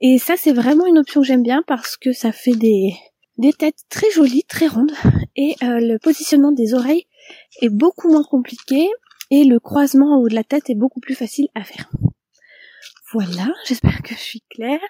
Et 0.00 0.18
ça 0.18 0.34
c'est 0.36 0.52
vraiment 0.52 0.86
une 0.86 0.98
option 0.98 1.20
que 1.20 1.26
j'aime 1.26 1.42
bien 1.42 1.62
parce 1.66 1.96
que 1.96 2.12
ça 2.12 2.32
fait 2.32 2.54
des, 2.54 2.92
des 3.38 3.52
têtes 3.52 3.84
très 3.88 4.10
jolies, 4.12 4.44
très 4.44 4.68
rondes 4.68 4.92
et 5.36 5.56
euh, 5.62 5.80
le 5.80 5.98
positionnement 5.98 6.52
des 6.52 6.74
oreilles 6.74 7.06
est 7.60 7.68
beaucoup 7.68 8.08
moins 8.08 8.24
compliqué 8.24 8.88
et 9.30 9.44
le 9.44 9.58
croisement 9.60 10.14
en 10.14 10.20
haut 10.20 10.28
de 10.28 10.34
la 10.34 10.44
tête 10.44 10.70
est 10.70 10.74
beaucoup 10.74 11.00
plus 11.00 11.14
facile 11.14 11.48
à 11.54 11.64
faire. 11.64 11.90
Voilà, 13.12 13.52
j'espère 13.66 14.02
que 14.02 14.14
je 14.14 14.20
suis 14.20 14.42
claire. 14.50 14.80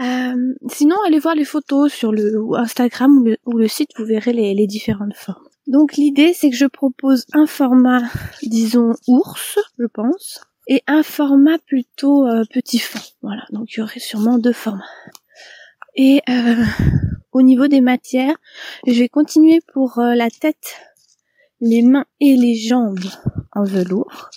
Euh, 0.00 0.54
sinon, 0.68 0.96
allez 1.06 1.18
voir 1.18 1.34
les 1.34 1.44
photos 1.44 1.92
sur 1.92 2.12
le 2.12 2.40
Instagram 2.54 3.24
ou 3.46 3.58
le, 3.58 3.68
site, 3.68 3.90
vous 3.98 4.04
verrez 4.04 4.32
les, 4.32 4.54
les 4.54 4.66
différentes 4.66 5.14
formes. 5.14 5.46
Donc 5.66 5.94
l'idée, 5.94 6.32
c'est 6.34 6.50
que 6.50 6.56
je 6.56 6.66
propose 6.66 7.26
un 7.32 7.46
format, 7.46 8.02
disons, 8.42 8.94
ours, 9.06 9.58
je 9.78 9.86
pense, 9.86 10.40
et 10.68 10.82
un 10.86 11.02
format 11.02 11.58
plutôt 11.58 12.26
euh, 12.26 12.44
petit 12.52 12.78
fond. 12.78 13.00
Voilà, 13.22 13.44
donc 13.50 13.72
il 13.72 13.80
y 13.80 13.82
aurait 13.82 14.00
sûrement 14.00 14.38
deux 14.38 14.52
formats. 14.52 14.84
Et 15.96 16.22
euh, 16.28 16.64
au 17.32 17.42
niveau 17.42 17.68
des 17.68 17.80
matières, 17.80 18.36
je 18.86 18.98
vais 18.98 19.08
continuer 19.08 19.60
pour 19.72 19.98
la 19.98 20.28
tête, 20.28 20.76
les 21.60 21.82
mains 21.82 22.06
et 22.20 22.36
les 22.36 22.56
jambes 22.56 22.98
en 23.54 23.64
velours, 23.64 24.30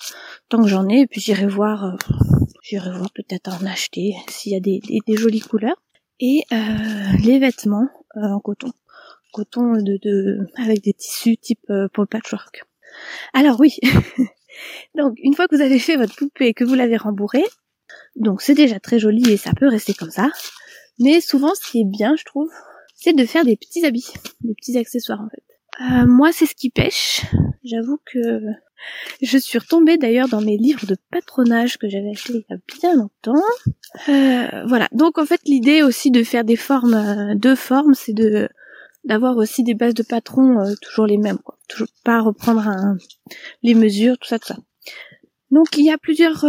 tant 0.50 0.62
que 0.62 0.68
j'en 0.68 0.88
ai, 0.90 1.02
et 1.02 1.08
puis 1.08 1.22
j'irai 1.22 1.48
voir, 1.48 1.98
j'irai 2.62 2.92
voir 2.92 3.12
peut-être 3.14 3.50
en 3.50 3.66
acheter 3.66 4.16
s'il 4.30 4.54
y 4.54 4.56
a 4.56 4.60
des, 4.60 4.82
des, 5.06 5.18
jolies 5.18 5.42
couleurs. 5.42 5.82
Et 6.20 6.44
les 7.24 7.38
vêtements 7.38 7.88
en 8.16 8.40
coton, 8.40 8.72
coton 9.34 9.74
de, 9.74 10.00
de 10.02 10.48
avec 10.58 10.82
des 10.82 10.94
tissus 10.94 11.38
type 11.38 11.72
pour 11.94 12.04
le 12.04 12.08
patchwork. 12.08 12.64
Alors 13.34 13.60
oui, 13.60 13.78
Donc, 14.96 15.18
une 15.22 15.34
fois 15.34 15.48
que 15.48 15.56
vous 15.56 15.62
avez 15.62 15.80
fait 15.80 15.96
votre 15.96 16.16
poupée 16.16 16.48
et 16.48 16.54
que 16.54 16.64
vous 16.64 16.76
l'avez 16.76 16.98
rembourrée, 16.98 17.46
donc 18.16 18.42
c'est 18.42 18.56
déjà 18.56 18.80
très 18.80 19.00
joli 19.00 19.32
et 19.32 19.38
ça 19.38 19.52
peut 19.56 19.68
rester 19.68 19.94
comme 19.94 20.12
ça. 20.12 20.30
Mais 21.00 21.22
souvent, 21.22 21.54
ce 21.54 21.70
qui 21.70 21.82
est 21.82 21.90
bien, 21.90 22.16
je 22.16 22.26
trouve, 22.26 22.50
c'est 22.96 23.14
de 23.14 23.26
faire 23.26 23.46
des 23.46 23.56
petits 23.56 23.86
habits, 23.86 24.12
des 24.42 24.56
petits 24.56 24.78
accessoires 24.78 25.22
en 25.22 25.30
fait. 25.30 25.44
Euh, 25.82 26.08
moi, 26.08 26.32
c'est 26.32 26.48
ce 26.48 26.56
qui 26.56 26.72
pêche. 26.72 27.22
J'avoue 27.64 28.00
que 28.06 28.42
Je 29.22 29.38
suis 29.38 29.58
retombée 29.58 29.98
d'ailleurs 29.98 30.28
dans 30.28 30.42
mes 30.42 30.58
livres 30.58 30.86
de 30.86 30.96
patronage 31.12 31.78
que 31.78 31.90
j'avais 31.90 32.12
achetés 32.12 32.34
il 32.34 32.46
y 32.50 32.54
a 32.54 32.58
bien 32.80 32.96
longtemps. 32.96 33.44
Euh, 34.10 34.66
voilà. 34.68 34.88
Donc 34.92 35.18
en 35.18 35.26
fait 35.26 35.42
l'idée 35.46 35.82
aussi 35.82 36.12
de 36.12 36.24
faire 36.24 36.44
des 36.44 36.56
formes, 36.56 36.94
euh, 36.94 37.36
deux 37.36 37.56
formes, 37.56 37.94
c'est 37.94 38.14
d'avoir 39.04 39.38
aussi 39.38 39.64
des 39.64 39.74
bases 39.74 39.94
de 39.94 40.04
patron 40.04 40.60
euh, 40.60 40.74
toujours 40.82 41.08
les 41.08 41.18
mêmes. 41.18 41.40
Toujours 41.68 41.88
pas 42.04 42.22
reprendre 42.22 42.98
les 43.64 43.74
mesures, 43.74 44.18
tout 44.18 44.28
ça, 44.28 44.40
tout 44.40 44.48
ça. 44.48 44.58
Donc 45.52 45.78
il 45.78 45.86
y 45.86 45.92
a 45.92 45.98
plusieurs 45.98 46.46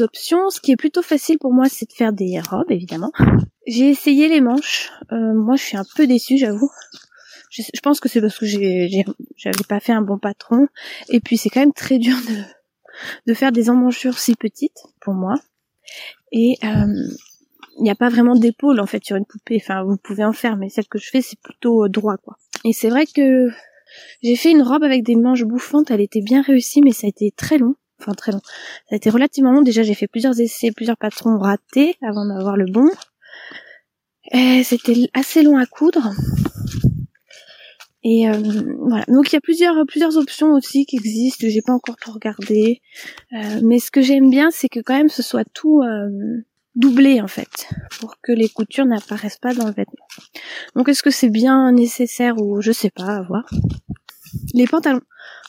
options. 0.00 0.50
Ce 0.50 0.60
qui 0.60 0.72
est 0.72 0.76
plutôt 0.76 1.02
facile 1.02 1.38
pour 1.38 1.52
moi, 1.52 1.66
c'est 1.68 1.88
de 1.88 1.92
faire 1.92 2.12
des 2.12 2.40
robes, 2.40 2.70
évidemment. 2.70 3.12
J'ai 3.66 3.88
essayé 3.88 4.28
les 4.28 4.40
manches. 4.40 4.90
moi, 5.10 5.56
je 5.56 5.62
suis 5.62 5.76
un 5.76 5.84
peu 5.96 6.06
déçue, 6.06 6.38
j'avoue. 6.38 6.70
Je, 7.50 7.80
pense 7.82 8.00
que 8.00 8.08
c'est 8.08 8.20
parce 8.20 8.38
que 8.38 8.46
j'ai, 8.46 9.04
j'avais 9.36 9.64
pas 9.68 9.80
fait 9.80 9.92
un 9.92 10.02
bon 10.02 10.18
patron. 10.18 10.68
Et 11.08 11.20
puis 11.20 11.36
c'est 11.36 11.48
quand 11.48 11.60
même 11.60 11.72
très 11.72 11.98
dur 11.98 12.16
de, 13.26 13.34
faire 13.34 13.52
des 13.52 13.70
emmanchures 13.70 14.18
si 14.18 14.34
petites 14.34 14.82
pour 15.00 15.14
moi. 15.14 15.34
Et 16.32 16.56
euh, 16.64 17.08
il 17.78 17.82
n'y 17.82 17.90
a 17.90 17.94
pas 17.94 18.08
vraiment 18.08 18.34
d'épaule 18.34 18.80
en 18.80 18.86
fait 18.86 19.04
sur 19.04 19.16
une 19.16 19.24
poupée. 19.24 19.60
Enfin, 19.62 19.82
vous 19.82 19.96
pouvez 19.96 20.24
en 20.24 20.32
faire, 20.32 20.56
mais 20.56 20.68
celle 20.68 20.88
que 20.88 20.98
je 20.98 21.08
fais 21.08 21.22
c'est 21.22 21.40
plutôt 21.40 21.84
euh, 21.84 21.88
droit 21.88 22.16
quoi. 22.18 22.36
Et 22.64 22.72
c'est 22.72 22.90
vrai 22.90 23.06
que 23.06 23.48
j'ai 24.22 24.36
fait 24.36 24.50
une 24.50 24.62
robe 24.62 24.82
avec 24.82 25.02
des 25.04 25.16
manches 25.16 25.44
bouffantes. 25.44 25.90
Elle 25.90 26.00
était 26.00 26.20
bien 26.20 26.42
réussie, 26.42 26.82
mais 26.82 26.92
ça 26.92 27.06
a 27.06 27.08
été 27.08 27.32
très 27.34 27.58
long. 27.58 27.74
Enfin 28.00 28.12
très 28.12 28.32
long. 28.32 28.42
Ça 28.88 28.94
a 28.94 28.96
été 28.96 29.10
relativement 29.10 29.52
long. 29.52 29.62
Déjà 29.62 29.82
j'ai 29.82 29.94
fait 29.94 30.08
plusieurs 30.08 30.38
essais, 30.40 30.70
plusieurs 30.72 30.98
patrons 30.98 31.38
ratés 31.38 31.96
avant 32.02 32.26
d'avoir 32.26 32.56
le 32.56 32.66
bon. 32.66 32.90
C'était 34.62 35.08
assez 35.14 35.42
long 35.42 35.56
à 35.56 35.64
coudre. 35.64 36.12
Et 38.04 38.28
euh, 38.28 38.34
voilà. 38.80 39.04
Donc 39.08 39.32
il 39.32 39.34
y 39.34 39.36
a 39.36 39.40
plusieurs 39.40 39.74
plusieurs 39.86 40.16
options 40.16 40.52
aussi 40.52 40.86
qui 40.86 40.96
existent. 40.96 41.46
J'ai 41.48 41.62
pas 41.62 41.72
encore 41.72 41.96
tout 41.96 42.12
regardé, 42.12 42.80
euh, 43.32 43.60
mais 43.62 43.78
ce 43.78 43.90
que 43.90 44.02
j'aime 44.02 44.30
bien, 44.30 44.50
c'est 44.50 44.68
que 44.68 44.80
quand 44.80 44.96
même 44.96 45.08
ce 45.08 45.22
soit 45.22 45.44
tout 45.52 45.82
euh, 45.82 46.08
doublé 46.76 47.20
en 47.20 47.28
fait, 47.28 47.68
pour 48.00 48.20
que 48.22 48.32
les 48.32 48.48
coutures 48.48 48.86
n'apparaissent 48.86 49.38
pas 49.38 49.54
dans 49.54 49.66
le 49.66 49.72
vêtement. 49.72 50.06
Donc 50.76 50.88
est-ce 50.88 51.02
que 51.02 51.10
c'est 51.10 51.30
bien 51.30 51.72
nécessaire 51.72 52.40
ou 52.40 52.60
je 52.60 52.72
sais 52.72 52.90
pas, 52.90 53.16
à 53.16 53.22
voir. 53.22 53.44
Les 54.54 54.66
pantalons. 54.66 55.00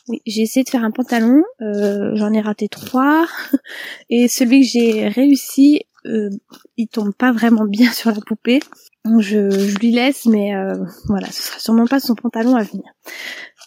Oui, 0.08 0.22
j'ai 0.26 0.42
essayé 0.42 0.64
de 0.64 0.70
faire 0.70 0.84
un 0.84 0.90
pantalon, 0.90 1.44
j'en 1.60 2.34
ai 2.34 2.42
raté 2.42 2.68
trois, 2.68 3.28
et 4.10 4.28
celui 4.28 4.62
que 4.62 4.68
j'ai 4.68 5.08
réussi, 5.08 5.84
euh, 6.06 6.30
il 6.78 6.88
tombe 6.88 7.14
pas 7.14 7.32
vraiment 7.32 7.66
bien 7.66 7.92
sur 7.92 8.12
la 8.12 8.22
poupée. 8.22 8.60
Je, 9.06 9.78
lui 9.80 9.92
laisse, 9.92 10.26
mais 10.26 10.56
euh, 10.56 10.74
voilà, 11.08 11.28
ce 11.28 11.44
sera 11.44 11.60
sûrement 11.60 11.88
pas 11.88 12.00
son 12.00 12.16
pantalon 12.16 12.56
à 12.56 12.64
venir. 12.64 12.84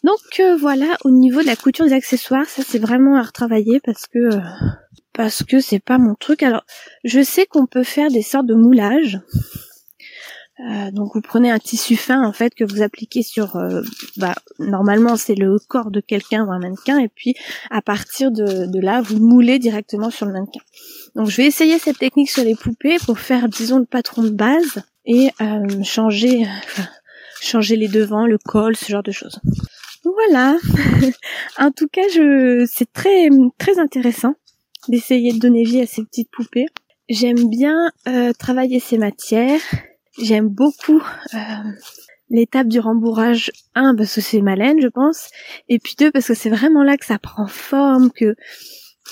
Donc 0.05 0.19
euh, 0.41 0.57
voilà, 0.57 0.97
au 1.05 1.11
niveau 1.11 1.41
de 1.41 1.47
la 1.47 1.57
couture 1.57 1.87
des 1.87 1.95
accessoires, 1.95 2.47
ça 2.47 2.63
c'est 2.67 2.79
vraiment 2.79 3.17
à 3.17 3.23
retravailler 3.23 3.81
parce 3.81 4.07
que 4.07 4.31
parce 5.15 5.43
que 5.43 5.61
c'est 5.61 5.83
pas 5.83 5.99
mon 5.99 6.15
truc. 6.15 6.43
Alors 6.43 6.65
je 7.05 7.23
sais 7.23 7.47
qu'on 7.47 7.67
peut 7.67 7.83
faire 7.83 8.11
des 8.11 8.23
sortes 8.23 8.47
de 8.47 8.55
moulages. 8.55 9.21
donc 10.93 11.15
vous 11.15 11.23
prenez 11.23 11.51
un 11.51 11.59
tissu 11.59 11.97
fin 11.97 12.23
en 12.25 12.33
fait 12.33 12.55
que 12.55 12.65
vous 12.65 12.83
appliquez 12.83 13.23
sur, 13.23 13.59
bah, 14.17 14.35
normalement 14.59 15.17
c'est 15.17 15.35
le 15.35 15.57
corps 15.67 15.91
de 15.91 16.01
quelqu'un 16.01 16.45
ou 16.45 16.53
un 16.53 16.59
mannequin 16.59 16.99
et 16.99 17.09
puis 17.09 17.35
à 17.71 17.81
partir 17.81 18.31
de, 18.31 18.67
de 18.67 18.81
là 18.81 19.01
vous 19.01 19.19
moulez 19.19 19.59
directement 19.59 20.11
sur 20.11 20.27
le 20.27 20.33
mannequin. 20.33 20.61
Donc 21.17 21.29
je 21.29 21.37
vais 21.39 21.47
essayer 21.47 21.79
cette 21.79 21.99
technique 21.99 22.31
sur 22.31 22.45
les 22.45 22.55
poupées 22.55 22.99
pour 23.07 23.19
faire 23.19 23.49
disons 23.49 23.79
le 23.79 23.87
patron 23.87 24.23
de 24.23 24.31
base 24.31 24.83
et 25.05 25.31
euh, 25.41 25.83
changer 25.83 26.47
changer 27.41 27.77
les 27.77 27.89
devants, 27.89 28.27
le 28.27 28.39
col, 28.39 28.77
ce 28.77 28.91
genre 28.91 29.03
de 29.03 29.11
choses. 29.13 29.41
Voilà. 30.05 30.57
en 31.59 31.71
tout 31.71 31.89
cas, 31.89 32.09
je 32.15 32.67
c'est 32.71 32.93
très 32.93 33.29
très 33.59 33.79
intéressant 33.79 34.35
d'essayer 34.89 35.33
de 35.33 35.39
donner 35.39 35.65
vie 35.65 35.81
à 35.81 35.87
ces 35.87 36.05
petites 36.05 36.31
poupées. 36.31 36.67
J'aime 37.09 37.49
bien 37.49 37.91
euh, 38.09 38.33
travailler 38.33 38.81
ces 38.81 38.99
matières. 38.99 39.61
J'aime 40.21 40.49
beaucoup 40.49 41.03
euh, 41.35 41.39
l'étape 42.31 42.69
du 42.69 42.81
rembourrage. 42.81 43.53
Un, 43.75 43.95
parce 43.95 44.15
que 44.15 44.21
c'est 44.21 44.41
ma 44.41 44.55
je 44.55 44.89
pense. 44.89 45.29
Et 45.69 45.79
puis 45.79 45.95
deux, 45.99 46.11
parce 46.11 46.27
que 46.27 46.35
c'est 46.35 46.51
vraiment 46.51 46.83
là 46.83 46.97
que 46.97 47.05
ça 47.05 47.19
prend 47.19 47.47
forme, 47.47 48.11
que 48.11 48.35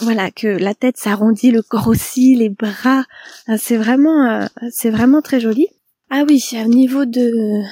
voilà 0.00 0.31
que 0.31 0.46
la 0.46 0.74
tête 0.74 0.96
s'arrondit, 0.96 1.50
le 1.50 1.62
corps 1.62 1.88
aussi, 1.88 2.35
les 2.35 2.48
bras. 2.48 3.05
Euh, 3.48 3.57
c'est 3.59 3.76
vraiment, 3.76 4.24
euh, 4.26 4.46
c'est 4.70 4.90
vraiment 4.90 5.20
très 5.20 5.40
joli. 5.40 5.68
Ah 6.11 6.25
oui, 6.29 6.42
au 6.55 6.68
niveau 6.68 7.05
de 7.05 7.62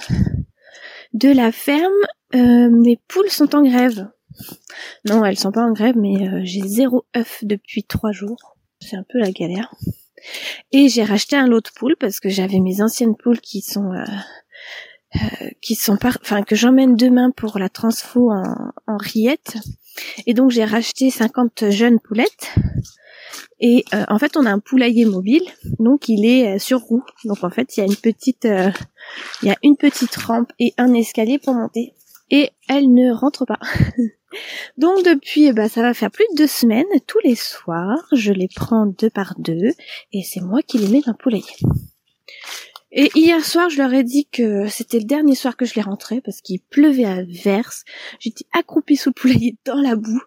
de 1.12 1.28
la 1.28 1.50
ferme, 1.50 1.92
euh, 2.34 2.70
mes 2.70 2.96
poules 3.08 3.30
sont 3.30 3.54
en 3.56 3.62
grève. 3.62 4.08
Non, 5.04 5.24
elles 5.24 5.38
sont 5.38 5.50
pas 5.50 5.64
en 5.64 5.72
grève, 5.72 5.96
mais 5.96 6.46
j'ai 6.46 6.62
zéro 6.62 7.04
œuf 7.16 7.40
depuis 7.42 7.82
trois 7.82 8.12
jours. 8.12 8.56
C'est 8.80 8.96
un 8.96 9.04
peu 9.08 9.18
la 9.18 9.32
galère. 9.32 9.74
Et 10.70 10.88
j'ai 10.88 11.02
racheté 11.02 11.34
un 11.34 11.48
lot 11.48 11.60
de 11.60 11.70
poules 11.74 11.96
parce 11.98 12.20
que 12.20 12.28
j'avais 12.28 12.60
mes 12.60 12.80
anciennes 12.80 13.16
poules 13.16 13.40
qui 13.40 13.60
sont 13.60 13.90
qui 15.60 15.74
sont 15.74 15.98
enfin 16.04 16.42
que 16.42 16.54
j'emmène 16.54 16.94
demain 16.94 17.30
pour 17.30 17.58
la 17.58 17.68
transfo 17.68 18.30
en, 18.30 18.72
en 18.86 18.96
rillettes 18.98 19.56
et 20.26 20.34
donc 20.34 20.50
j'ai 20.50 20.64
racheté 20.64 21.10
50 21.10 21.70
jeunes 21.70 21.98
poulettes. 21.98 22.54
Et 23.60 23.84
euh, 23.92 24.04
en 24.08 24.18
fait, 24.18 24.36
on 24.36 24.46
a 24.46 24.50
un 24.50 24.60
poulailler 24.60 25.04
mobile, 25.04 25.42
donc 25.80 26.08
il 26.08 26.24
est 26.24 26.56
euh, 26.56 26.58
sur 26.58 26.80
roue. 26.80 27.04
Donc 27.24 27.42
en 27.42 27.50
fait, 27.50 27.76
il 27.76 27.80
y 27.80 27.82
a 27.82 27.86
une 27.86 27.96
petite, 27.96 28.44
euh, 28.44 28.70
il 29.42 29.48
y 29.48 29.50
a 29.50 29.56
une 29.62 29.76
petite 29.76 30.14
rampe 30.16 30.52
et 30.58 30.74
un 30.78 30.94
escalier 30.94 31.38
pour 31.38 31.54
monter. 31.54 31.94
Et 32.30 32.50
elle 32.68 32.92
ne 32.92 33.12
rentre 33.12 33.46
pas. 33.46 33.58
donc 34.78 35.04
depuis, 35.04 35.52
bah, 35.52 35.68
ça 35.68 35.82
va 35.82 35.94
faire 35.94 36.10
plus 36.10 36.26
de 36.32 36.36
deux 36.36 36.46
semaines. 36.46 36.86
Tous 37.06 37.18
les 37.24 37.34
soirs, 37.34 38.06
je 38.12 38.32
les 38.32 38.48
prends 38.54 38.86
deux 38.86 39.10
par 39.10 39.34
deux 39.38 39.72
et 40.12 40.22
c'est 40.22 40.40
moi 40.40 40.62
qui 40.62 40.78
les 40.78 40.88
mets 40.88 41.00
dans 41.00 41.12
le 41.12 41.18
poulailler. 41.18 41.56
Et 42.90 43.10
hier 43.14 43.44
soir, 43.44 43.68
je 43.68 43.78
leur 43.78 43.92
ai 43.92 44.02
dit 44.02 44.28
que 44.30 44.66
c'était 44.68 44.98
le 44.98 45.04
dernier 45.04 45.34
soir 45.34 45.56
que 45.56 45.66
je 45.66 45.74
les 45.74 45.82
rentrais 45.82 46.22
parce 46.22 46.40
qu'il 46.40 46.60
pleuvait 46.60 47.04
à 47.04 47.22
verse. 47.22 47.84
J'étais 48.18 48.46
accroupie 48.52 48.96
sous 48.96 49.10
le 49.10 49.14
poulailler 49.14 49.56
dans 49.64 49.80
la 49.80 49.94
boue. 49.96 50.22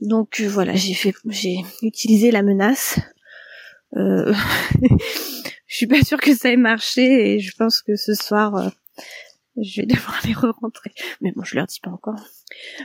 Donc 0.00 0.40
euh, 0.40 0.48
voilà, 0.48 0.74
j'ai 0.74 0.94
fait, 0.94 1.14
j'ai 1.28 1.58
utilisé 1.82 2.30
la 2.30 2.42
menace. 2.42 2.98
Euh, 3.96 4.34
je 5.66 5.76
suis 5.76 5.86
pas 5.86 6.02
sûre 6.02 6.20
que 6.20 6.34
ça 6.34 6.50
ait 6.50 6.56
marché 6.56 7.34
et 7.34 7.40
je 7.40 7.54
pense 7.56 7.82
que 7.82 7.96
ce 7.96 8.14
soir, 8.14 8.56
euh, 8.56 8.68
je 9.60 9.80
vais 9.80 9.86
devoir 9.86 10.20
les 10.24 10.34
re-rentrer. 10.34 10.92
Mais 11.20 11.32
bon, 11.32 11.42
je 11.44 11.56
leur 11.56 11.66
dis 11.66 11.80
pas 11.80 11.90
encore. 11.90 12.20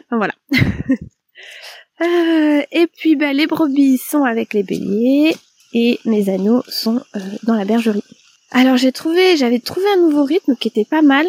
Enfin, 0.09 0.17
voilà. 0.17 0.33
et 2.71 2.87
puis, 2.87 3.15
bah, 3.15 3.33
les 3.33 3.47
brebis 3.47 3.97
sont 3.97 4.23
avec 4.23 4.53
les 4.53 4.63
béliers 4.63 5.35
et 5.73 5.99
mes 6.05 6.29
anneaux 6.29 6.63
sont 6.67 7.03
dans 7.43 7.55
la 7.55 7.65
bergerie. 7.65 8.03
Alors 8.51 8.75
j'ai 8.75 8.91
trouvé, 8.91 9.37
j'avais 9.37 9.59
trouvé 9.59 9.85
un 9.95 10.01
nouveau 10.01 10.25
rythme 10.25 10.57
qui 10.57 10.67
était 10.67 10.85
pas 10.85 11.01
mal 11.01 11.25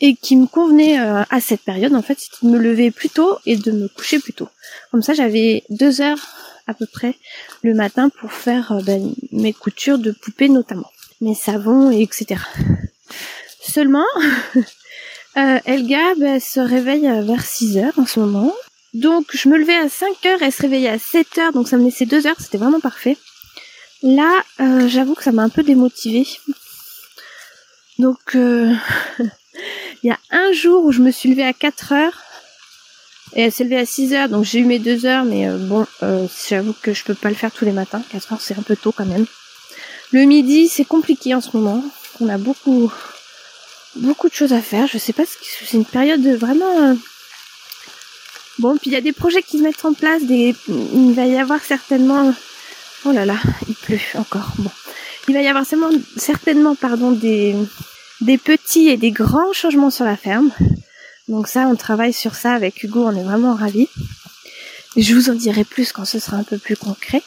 et 0.00 0.14
qui 0.14 0.36
me 0.36 0.46
convenait 0.46 1.00
euh, 1.00 1.22
à 1.30 1.40
cette 1.40 1.62
période. 1.62 1.94
En 1.94 2.02
fait, 2.02 2.18
c'était 2.18 2.46
de 2.46 2.52
me 2.52 2.58
lever 2.58 2.90
plus 2.90 3.08
tôt 3.08 3.38
et 3.46 3.56
de 3.56 3.72
me 3.72 3.88
coucher 3.88 4.18
plus 4.18 4.32
tôt. 4.32 4.48
Comme 4.90 5.02
ça, 5.02 5.14
j'avais 5.14 5.64
deux 5.70 6.00
heures 6.00 6.20
à 6.66 6.74
peu 6.74 6.86
près 6.86 7.14
le 7.62 7.74
matin 7.74 8.08
pour 8.08 8.32
faire 8.32 8.72
euh, 8.72 8.82
ben, 8.82 9.14
mes 9.32 9.52
coutures 9.52 9.98
de 9.98 10.10
poupées 10.10 10.48
notamment, 10.48 10.90
mes 11.20 11.34
savons 11.34 11.90
et 11.90 12.02
etc. 12.02 12.40
Seulement, 13.60 14.06
euh, 15.36 15.58
Elga 15.64 16.14
ben, 16.16 16.40
se 16.40 16.60
réveille 16.60 17.08
vers 17.24 17.44
6 17.44 17.78
heures 17.78 17.98
en 17.98 18.06
ce 18.06 18.20
moment. 18.20 18.54
Donc 18.94 19.26
je 19.32 19.48
me 19.48 19.58
levais 19.58 19.76
à 19.76 19.88
5 19.88 20.26
heures, 20.26 20.42
elle 20.42 20.52
se 20.52 20.62
réveillait 20.62 20.88
à 20.88 20.98
7 20.98 21.38
heures, 21.38 21.52
donc 21.52 21.68
ça 21.68 21.76
me 21.76 21.84
laissait 21.84 22.06
deux 22.06 22.26
heures, 22.26 22.36
c'était 22.38 22.58
vraiment 22.58 22.80
parfait. 22.80 23.16
Là, 24.02 24.42
euh, 24.60 24.88
j'avoue 24.88 25.14
que 25.14 25.22
ça 25.22 25.32
m'a 25.32 25.42
un 25.42 25.48
peu 25.48 25.62
démotivée. 25.62 26.26
Donc, 27.98 28.34
euh, 28.34 28.74
il 30.02 30.08
y 30.08 30.10
a 30.10 30.18
un 30.30 30.52
jour 30.52 30.84
où 30.84 30.92
je 30.92 31.02
me 31.02 31.10
suis 31.10 31.30
levée 31.30 31.44
à 31.44 31.52
4 31.52 31.92
heures 31.92 32.22
et 33.34 33.42
elle 33.42 33.52
s'est 33.52 33.64
levée 33.64 33.78
à 33.78 33.86
6 33.86 34.14
heures, 34.14 34.28
donc 34.28 34.44
j'ai 34.44 34.60
eu 34.60 34.64
mes 34.64 34.78
2 34.78 35.06
heures, 35.06 35.24
mais 35.24 35.48
euh, 35.48 35.58
bon, 35.58 35.86
j'avoue 36.48 36.74
que 36.80 36.94
je 36.94 37.04
peux 37.04 37.14
pas 37.14 37.28
le 37.28 37.34
faire 37.34 37.50
tous 37.50 37.64
les 37.64 37.72
matins. 37.72 38.02
4 38.10 38.32
heures, 38.32 38.40
c'est 38.40 38.58
un 38.58 38.62
peu 38.62 38.76
tôt 38.76 38.92
quand 38.92 39.06
même. 39.06 39.26
Le 40.12 40.22
midi, 40.24 40.68
c'est 40.68 40.84
compliqué 40.84 41.34
en 41.34 41.40
ce 41.40 41.56
moment. 41.56 41.84
On 42.20 42.28
a 42.28 42.38
beaucoup, 42.38 42.90
beaucoup 43.96 44.28
de 44.28 44.34
choses 44.34 44.52
à 44.52 44.62
faire. 44.62 44.86
Je 44.86 44.98
sais 44.98 45.12
pas 45.12 45.26
ce 45.26 45.36
que 45.36 45.44
c'est 45.44 45.76
une 45.76 45.84
période 45.84 46.24
vraiment. 46.38 46.96
Bon, 48.58 48.76
puis 48.78 48.90
il 48.90 48.92
y 48.94 48.96
a 48.96 49.00
des 49.00 49.12
projets 49.12 49.42
qui 49.42 49.58
se 49.58 49.62
mettent 49.62 49.84
en 49.84 49.92
place. 49.92 50.22
Il 50.28 51.12
va 51.14 51.26
y 51.26 51.36
avoir 51.36 51.62
certainement 51.62 52.32
Oh 53.04 53.12
là 53.12 53.24
là, 53.24 53.36
il 53.68 53.74
pleut 53.74 54.00
encore. 54.16 54.52
Bon. 54.58 54.70
Il 55.28 55.34
va 55.34 55.40
y 55.40 55.46
avoir 55.46 55.64
certainement, 55.64 56.00
certainement 56.16 56.74
pardon, 56.74 57.12
des, 57.12 57.54
des 58.20 58.38
petits 58.38 58.88
et 58.88 58.96
des 58.96 59.10
grands 59.10 59.52
changements 59.52 59.90
sur 59.90 60.04
la 60.04 60.16
ferme. 60.16 60.50
Donc 61.28 61.48
ça, 61.48 61.66
on 61.68 61.76
travaille 61.76 62.12
sur 62.12 62.34
ça 62.34 62.52
avec 62.54 62.82
Hugo, 62.82 63.04
on 63.04 63.16
est 63.16 63.24
vraiment 63.24 63.54
ravis. 63.54 63.88
Je 64.96 65.14
vous 65.14 65.28
en 65.28 65.34
dirai 65.34 65.64
plus 65.64 65.92
quand 65.92 66.04
ce 66.04 66.18
sera 66.18 66.36
un 66.36 66.44
peu 66.44 66.58
plus 66.58 66.76
concret. 66.76 67.22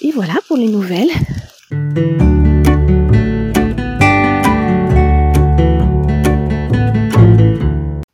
Et 0.00 0.10
voilà 0.10 0.34
pour 0.46 0.56
les 0.56 0.68
nouvelles. 0.68 1.10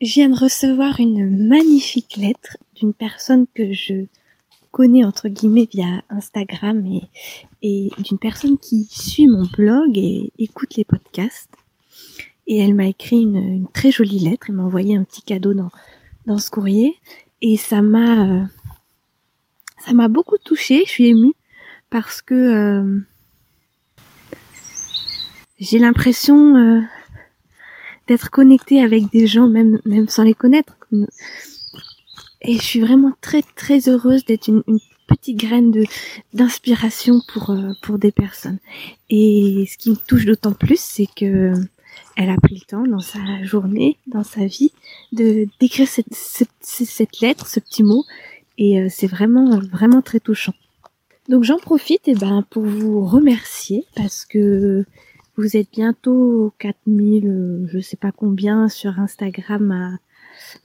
Je 0.00 0.14
viens 0.14 0.30
de 0.30 0.38
recevoir 0.38 0.98
une 0.98 1.46
magnifique 1.46 2.16
lettre 2.16 2.56
d'une 2.74 2.94
personne 2.94 3.46
que 3.54 3.72
je 3.72 4.06
connais 4.70 5.04
entre 5.04 5.28
guillemets 5.28 5.68
via 5.70 6.02
Instagram 6.10 6.84
et, 6.86 7.02
et 7.62 7.90
d'une 7.98 8.18
personne 8.18 8.58
qui 8.58 8.84
suit 8.90 9.26
mon 9.26 9.44
blog 9.44 9.96
et 9.96 10.32
écoute 10.38 10.76
les 10.76 10.84
podcasts. 10.84 11.50
Et 12.46 12.58
elle 12.58 12.74
m'a 12.74 12.86
écrit 12.86 13.22
une, 13.22 13.36
une, 13.36 13.68
très 13.68 13.92
jolie 13.92 14.18
lettre. 14.18 14.46
Elle 14.48 14.56
m'a 14.56 14.64
envoyé 14.64 14.96
un 14.96 15.04
petit 15.04 15.22
cadeau 15.22 15.54
dans, 15.54 15.70
dans 16.26 16.38
ce 16.38 16.50
courrier. 16.50 16.96
Et 17.42 17.56
ça 17.56 17.82
m'a, 17.82 18.28
euh, 18.28 18.42
ça 19.78 19.92
m'a 19.92 20.08
beaucoup 20.08 20.38
touchée. 20.38 20.82
Je 20.84 20.90
suis 20.90 21.06
émue 21.06 21.34
parce 21.90 22.22
que 22.22 22.34
euh, 22.34 23.00
j'ai 25.58 25.78
l'impression 25.78 26.56
euh, 26.56 26.80
d'être 28.08 28.30
connectée 28.30 28.82
avec 28.82 29.10
des 29.10 29.26
gens, 29.26 29.48
même, 29.48 29.80
même 29.84 30.08
sans 30.08 30.24
les 30.24 30.34
connaître. 30.34 30.76
Et 32.42 32.54
je 32.54 32.62
suis 32.62 32.80
vraiment 32.80 33.12
très 33.20 33.42
très 33.42 33.88
heureuse 33.88 34.24
d'être 34.24 34.48
une, 34.48 34.62
une, 34.66 34.78
petite 35.06 35.38
graine 35.38 35.72
de 35.72 35.84
d'inspiration 36.34 37.20
pour 37.32 37.54
pour 37.82 37.98
des 37.98 38.12
personnes. 38.12 38.58
Et 39.08 39.66
ce 39.68 39.76
qui 39.76 39.90
me 39.90 39.96
touche 39.96 40.24
d'autant 40.24 40.52
plus, 40.52 40.78
c'est 40.78 41.08
que 41.16 41.52
elle 42.16 42.30
a 42.30 42.36
pris 42.36 42.56
le 42.56 42.66
temps 42.66 42.86
dans 42.86 43.00
sa 43.00 43.18
journée, 43.42 43.96
dans 44.06 44.24
sa 44.24 44.46
vie, 44.46 44.72
de 45.12 45.48
d'écrire 45.58 45.88
cette, 45.88 46.12
cette, 46.12 46.50
cette, 46.60 47.20
lettre, 47.20 47.46
ce 47.46 47.60
petit 47.60 47.82
mot, 47.82 48.04
et 48.58 48.80
euh, 48.80 48.86
c'est 48.90 49.06
vraiment 49.06 49.58
vraiment 49.58 50.02
très 50.02 50.20
touchant. 50.20 50.54
Donc 51.28 51.44
j'en 51.44 51.58
profite 51.58 52.08
et 52.08 52.12
eh 52.12 52.14
ben 52.14 52.44
pour 52.50 52.64
vous 52.64 53.04
remercier 53.06 53.84
parce 53.94 54.24
que 54.24 54.84
vous 55.36 55.56
êtes 55.56 55.68
bientôt 55.72 56.52
4000, 56.58 57.26
euh, 57.26 57.66
je 57.72 57.78
sais 57.78 57.96
pas 57.96 58.12
combien 58.12 58.68
sur 58.68 58.98
Instagram 58.98 59.70
à, 59.70 60.09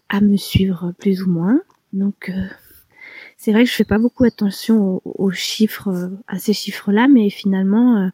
à 0.09 0.21
me 0.21 0.37
suivre 0.37 0.93
plus 0.97 1.23
ou 1.23 1.29
moins. 1.29 1.61
Donc 1.93 2.29
euh, 2.29 2.47
c'est 3.37 3.51
vrai 3.51 3.63
que 3.63 3.69
je 3.69 3.75
fais 3.75 3.85
pas 3.85 3.99
beaucoup 3.99 4.23
attention 4.23 5.01
aux, 5.05 5.31
chiffres, 5.31 6.11
à 6.27 6.39
ces 6.39 6.53
chiffres-là, 6.53 7.07
mais 7.07 7.29
finalement 7.29 8.11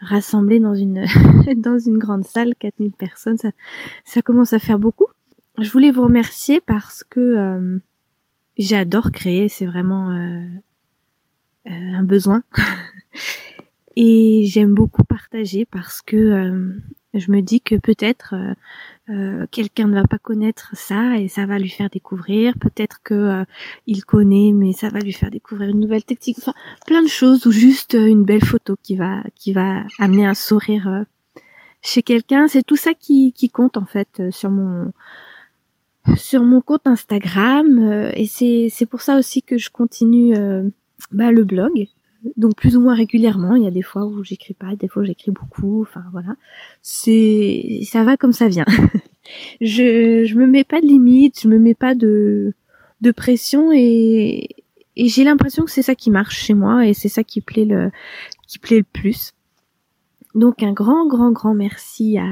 rassemblés 0.00 0.60
dans 0.60 0.74
une 0.74 1.04
dans 1.56 1.78
une 1.78 1.98
grande 1.98 2.24
salle, 2.24 2.54
4000 2.58 2.92
personnes, 2.92 3.38
ça, 3.38 3.50
ça 4.04 4.22
commence 4.22 4.52
à 4.52 4.58
faire 4.58 4.78
beaucoup. 4.78 5.06
Je 5.58 5.70
voulais 5.70 5.90
vous 5.90 6.02
remercier 6.02 6.60
parce 6.60 7.04
que 7.04 7.20
euh, 7.20 7.78
j'adore 8.58 9.10
créer, 9.12 9.48
c'est 9.48 9.66
vraiment 9.66 10.10
euh, 10.10 10.44
euh, 11.66 11.94
un 11.94 12.02
besoin. 12.02 12.42
Et 13.96 14.46
j'aime 14.46 14.74
beaucoup 14.74 15.04
partager 15.04 15.66
parce 15.66 16.02
que 16.02 16.80
je 17.14 17.30
me 17.30 17.40
dis 17.40 17.60
que 17.60 17.76
peut-être 17.76 18.34
euh, 18.34 18.54
euh, 19.10 19.46
quelqu'un 19.50 19.88
ne 19.88 19.94
va 19.94 20.06
pas 20.06 20.18
connaître 20.18 20.70
ça 20.74 21.18
et 21.18 21.28
ça 21.28 21.44
va 21.44 21.58
lui 21.58 21.68
faire 21.68 21.90
découvrir. 21.90 22.54
Peut-être 22.58 23.00
que 23.02 23.14
euh, 23.14 23.44
il 23.86 24.04
connaît, 24.04 24.52
mais 24.54 24.72
ça 24.72 24.88
va 24.88 25.00
lui 25.00 25.12
faire 25.12 25.30
découvrir 25.30 25.70
une 25.70 25.80
nouvelle 25.80 26.04
technique. 26.04 26.38
Enfin, 26.38 26.54
plein 26.86 27.02
de 27.02 27.08
choses 27.08 27.46
ou 27.46 27.52
juste 27.52 27.94
une 27.94 28.24
belle 28.24 28.44
photo 28.44 28.76
qui 28.82 28.96
va 28.96 29.22
qui 29.34 29.52
va 29.52 29.82
amener 29.98 30.26
un 30.26 30.34
sourire 30.34 31.04
chez 31.82 32.02
quelqu'un. 32.02 32.48
C'est 32.48 32.62
tout 32.62 32.76
ça 32.76 32.94
qui, 32.94 33.32
qui 33.32 33.50
compte 33.50 33.76
en 33.76 33.84
fait 33.84 34.22
sur 34.30 34.50
mon 34.50 34.92
sur 36.16 36.42
mon 36.42 36.60
compte 36.60 36.86
Instagram 36.86 38.10
et 38.14 38.26
c'est 38.26 38.68
c'est 38.70 38.86
pour 38.86 39.02
ça 39.02 39.18
aussi 39.18 39.42
que 39.42 39.58
je 39.58 39.70
continue 39.70 40.34
bah, 41.12 41.30
le 41.30 41.44
blog 41.44 41.88
donc 42.36 42.56
plus 42.56 42.76
ou 42.76 42.80
moins 42.80 42.94
régulièrement. 42.94 43.54
Il 43.54 43.64
y 43.64 43.66
a 43.66 43.70
des 43.70 43.82
fois 43.82 44.06
où 44.06 44.22
j'écris 44.24 44.54
pas, 44.54 44.76
des 44.76 44.88
fois 44.88 45.02
où 45.02 45.04
j'écris 45.04 45.30
beaucoup. 45.30 45.82
Enfin 45.82 46.04
voilà, 46.12 46.36
c'est 46.82 47.80
ça 47.84 48.04
va 48.04 48.16
comme 48.16 48.32
ça 48.32 48.48
vient. 48.48 48.66
je 49.60 50.24
je 50.24 50.34
me 50.34 50.46
mets 50.46 50.64
pas 50.64 50.80
de 50.80 50.86
limite, 50.86 51.40
je 51.40 51.48
me 51.48 51.58
mets 51.58 51.74
pas 51.74 51.94
de 51.94 52.54
de 53.00 53.10
pression 53.12 53.70
et 53.72 54.48
et 54.96 55.08
j'ai 55.08 55.24
l'impression 55.24 55.64
que 55.64 55.70
c'est 55.70 55.82
ça 55.82 55.94
qui 55.94 56.10
marche 56.10 56.38
chez 56.38 56.54
moi 56.54 56.86
et 56.86 56.94
c'est 56.94 57.08
ça 57.08 57.24
qui 57.24 57.40
plaît 57.40 57.64
le 57.64 57.90
qui 58.46 58.58
plaît 58.58 58.78
le 58.78 58.84
plus. 58.84 59.32
Donc 60.34 60.62
un 60.62 60.72
grand 60.72 61.06
grand 61.06 61.32
grand 61.32 61.54
merci 61.54 62.18
à 62.18 62.26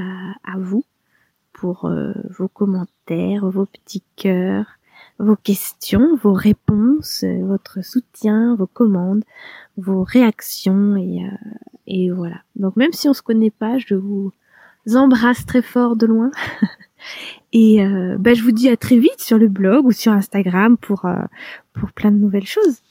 à 0.45 0.59
vous 0.59 0.85
pour 1.53 1.85
euh, 1.85 2.13
vos 2.39 2.49
commentaires, 2.49 3.49
vos 3.49 3.67
petits 3.67 4.03
cœurs, 4.17 4.67
vos 5.23 5.37
questions, 5.37 6.17
vos 6.17 6.33
réponses, 6.33 7.25
votre 7.43 7.85
soutien, 7.85 8.57
vos 8.57 8.67
commandes, 8.67 9.23
vos 9.77 10.03
réactions 10.03 10.97
et, 10.97 11.25
euh, 11.25 11.49
et 11.87 12.11
voilà. 12.11 12.43
Donc 12.57 12.77
même 12.77 12.93
si 12.93 13.09
on 13.09 13.15
se 13.15 13.23
connaît 13.23 13.51
pas, 13.51 13.79
je 13.79 13.95
vous 13.95 14.33
embrasse 14.95 15.47
très 15.47 15.63
fort 15.63 15.95
de 15.97 16.07
loin. 16.07 16.31
et 17.53 17.85
euh, 17.85 18.17
bah, 18.19 18.35
je 18.35 18.43
vous 18.43 18.53
dis 18.53 18.69
à 18.69 18.77
très 18.77 18.99
vite 18.99 19.21
sur 19.21 19.39
le 19.39 19.49
blog 19.49 19.87
ou 19.87 19.93
sur 19.93 20.13
Instagram 20.13 20.77
pour, 20.77 21.05
euh, 21.05 21.23
pour 21.73 21.93
plein 21.93 22.11
de 22.11 22.19
nouvelles 22.19 22.47
choses. 22.47 22.83